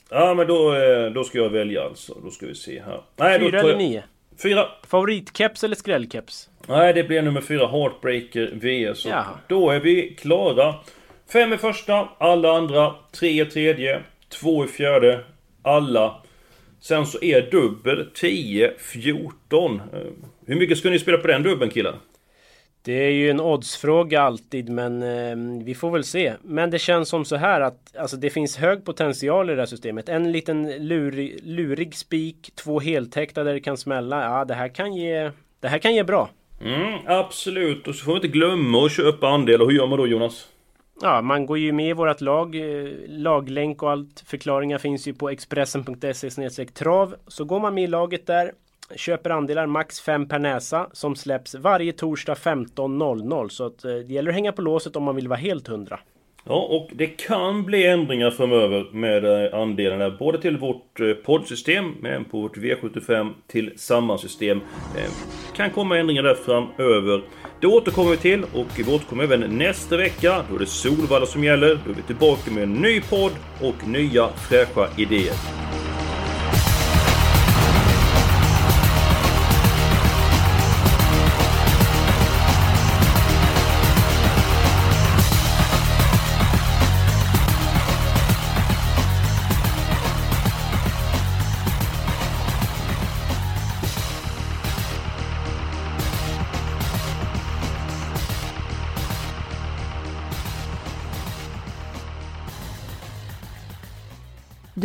Ja, 0.10 0.34
men 0.34 0.48
då, 0.48 0.76
eh, 0.76 1.06
då 1.12 1.24
ska 1.24 1.38
jag 1.38 1.50
välja 1.50 1.84
alltså. 1.84 2.18
Då 2.24 2.30
ska 2.30 2.46
vi 2.46 2.56
se 2.56 2.82
här. 2.86 3.02
Nej, 3.16 3.40
då 3.40 3.46
4 3.46 3.52
tar 3.52 3.70
eller 3.70 3.70
jag- 3.70 3.90
9? 3.90 4.04
Fyra. 4.44 4.66
Favoritkeps 4.88 5.64
eller 5.64 5.76
skrällkeps? 5.76 6.50
Nej, 6.68 6.94
det 6.94 7.04
blir 7.04 7.22
nummer 7.22 7.42
fyra, 7.42 7.68
Heartbreaker 7.68 8.52
VS. 8.54 9.06
Och 9.06 9.12
Jaha. 9.12 9.26
Då 9.48 9.70
är 9.70 9.80
vi 9.80 10.16
klara. 10.20 10.76
Fem 11.34 11.54
i 11.54 11.58
första, 11.58 12.10
alla 12.18 12.58
andra. 12.58 12.96
Tre 13.12 13.42
i 13.42 13.46
tredje, 13.46 14.04
två 14.30 14.66
i 14.66 14.68
fjärde, 14.68 15.24
alla. 15.62 16.16
Sen 16.80 17.06
så 17.06 17.24
är 17.24 17.52
dubbel 17.52 18.10
10, 18.14 18.74
14. 18.78 19.82
Eh, 19.94 20.00
Hur 20.46 20.56
mycket 20.56 20.78
ska 20.78 20.90
ni 20.90 21.00
spela 21.00 21.18
på 21.18 21.28
den 21.28 21.44
dubbeln 21.44 21.72
killar? 21.72 21.96
Det 22.82 23.06
är 23.06 23.10
ju 23.12 23.30
en 23.30 23.40
oddsfråga 23.40 24.22
alltid, 24.22 24.70
men 24.70 25.04
eh, 25.04 25.64
vi 25.66 25.76
får 25.76 25.92
väl 25.92 26.04
se. 26.04 26.34
Men 26.42 26.72
det 26.72 26.80
känns 26.80 27.10
som 27.10 27.26
så 27.26 27.36
här 27.36 27.62
att 27.62 27.98
alltså, 27.98 28.18
det 28.18 28.30
finns 28.30 28.58
hög 28.58 28.86
potential 28.86 29.50
i 29.50 29.56
det 29.56 29.62
här 29.62 29.66
systemet. 29.66 30.10
En 30.10 30.32
liten 30.32 30.88
lurig, 30.88 31.40
lurig 31.44 31.96
spik, 31.96 32.52
två 32.56 32.80
heltäckta 32.80 33.44
där 33.44 33.54
det 33.54 33.60
kan 33.60 33.78
smälla. 33.78 34.24
Ja, 34.24 34.46
det 34.46 34.54
här 34.54 34.68
kan 34.68 34.94
ge, 34.94 35.32
det 35.60 35.68
här 35.68 35.80
kan 35.80 35.96
ge 35.96 36.04
bra. 36.04 36.30
Mm, 36.62 37.00
absolut. 37.08 37.88
Och 37.88 37.96
så 37.96 38.06
får 38.06 38.12
vi 38.12 38.18
inte 38.18 38.28
glömma 38.28 38.86
att 38.86 38.92
köpa 38.92 39.28
andel. 39.28 39.62
Och 39.62 39.72
hur 39.72 39.78
gör 39.78 39.88
man 39.88 39.98
då 39.98 40.08
Jonas? 40.08 40.48
Ja, 41.02 41.22
man 41.22 41.46
går 41.46 41.58
ju 41.58 41.72
med 41.72 41.90
i 41.90 41.94
vårt 41.94 42.22
lag. 42.22 42.56
Eh, 42.56 42.94
laglänk 43.08 43.84
och 43.84 43.92
allt. 43.92 44.24
Förklaringar 44.26 44.78
finns 44.78 45.08
ju 45.08 45.14
på 45.14 45.30
expressen.se 45.30 46.66
trav. 46.66 47.16
Så 47.28 47.46
går 47.46 47.60
man 47.60 47.74
med 47.74 47.84
i 47.84 47.88
laget 47.88 48.28
där. 48.28 48.52
Köper 48.96 49.30
andelar 49.30 49.66
max 49.66 50.02
5 50.02 50.28
per 50.28 50.40
näsa 50.40 50.90
som 50.94 51.16
släpps 51.16 51.56
varje 51.56 51.94
torsdag 51.94 52.34
15.00. 52.34 53.50
Så 53.50 53.66
att, 53.66 53.86
eh, 53.86 53.92
det 53.92 54.14
gäller 54.14 54.30
att 54.30 54.36
hänga 54.36 54.52
på 54.52 54.62
låset 54.62 54.96
om 54.96 55.04
man 55.04 55.16
vill 55.16 55.28
vara 55.28 55.40
helt 55.40 55.68
hundra. 55.68 56.00
Ja, 56.44 56.56
och 56.56 56.90
det 56.94 57.08
kan 57.08 57.64
bli 57.64 57.86
ändringar 57.88 58.32
framöver 58.32 58.86
med 58.92 59.26
eh, 59.26 59.60
andelarna. 59.60 60.10
Både 60.10 60.42
till 60.42 60.58
vårt 60.58 61.00
eh, 61.00 61.14
poddsystem, 61.14 61.96
men 62.02 62.26
på 62.26 62.42
vårt 62.42 62.58
V75 62.58 63.34
till 63.48 63.74
samma 63.76 64.18
system. 64.18 64.62
Eh, 64.98 65.12
kan 65.56 65.70
komma 65.70 65.98
ändringar 65.98 66.24
där 66.24 66.36
framöver. 66.36 67.22
Det 67.62 67.68
återkommer 67.68 68.12
vi 68.12 68.18
till 68.18 68.44
och 68.44 68.68
vi 68.78 68.96
återkommer 68.96 69.24
även 69.24 69.58
nästa 69.58 69.98
vecka. 69.98 70.46
Då 70.50 70.56
är 70.56 70.60
det 70.60 70.66
Solvalla 70.66 71.26
som 71.26 71.44
gäller. 71.44 71.80
Då 71.86 71.92
är 71.92 71.96
vi 71.96 72.02
tillbaka 72.02 72.52
med 72.52 72.64
en 72.64 72.74
ny 72.74 73.02
podd 73.02 73.32
och 73.62 73.88
nya 73.88 74.28
fräscha 74.28 74.88
idéer. 74.98 75.36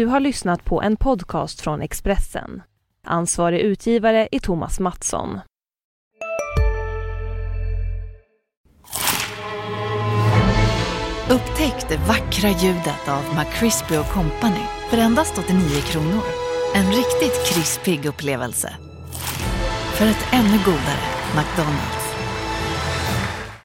Du 0.05 0.09
har 0.09 0.21
lyssnat 0.21 0.65
på 0.65 0.83
en 0.83 0.97
podcast 0.97 1.61
från 1.61 1.83
Expressen. 1.83 2.63
Ansvarig 3.07 3.61
utgivare 3.61 4.29
är 4.33 4.39
Thomas 4.39 4.81
Mattsson. 4.81 5.41
Upptäck 11.31 11.89
det 11.89 11.97
vackra 11.97 12.49
ljudet 12.49 13.09
av 13.09 13.23
McCrispy 13.37 13.97
Company 14.13 14.65
för 14.91 14.99
endast 14.99 15.39
89 15.39 15.61
kronor. 15.81 16.23
En 16.75 16.87
riktigt 16.87 17.47
krispig 17.47 18.07
upplevelse. 18.07 18.77
För 19.95 20.07
ett 20.07 20.27
ännu 20.33 20.59
godare 20.65 21.05
McDonalds. 21.37 22.04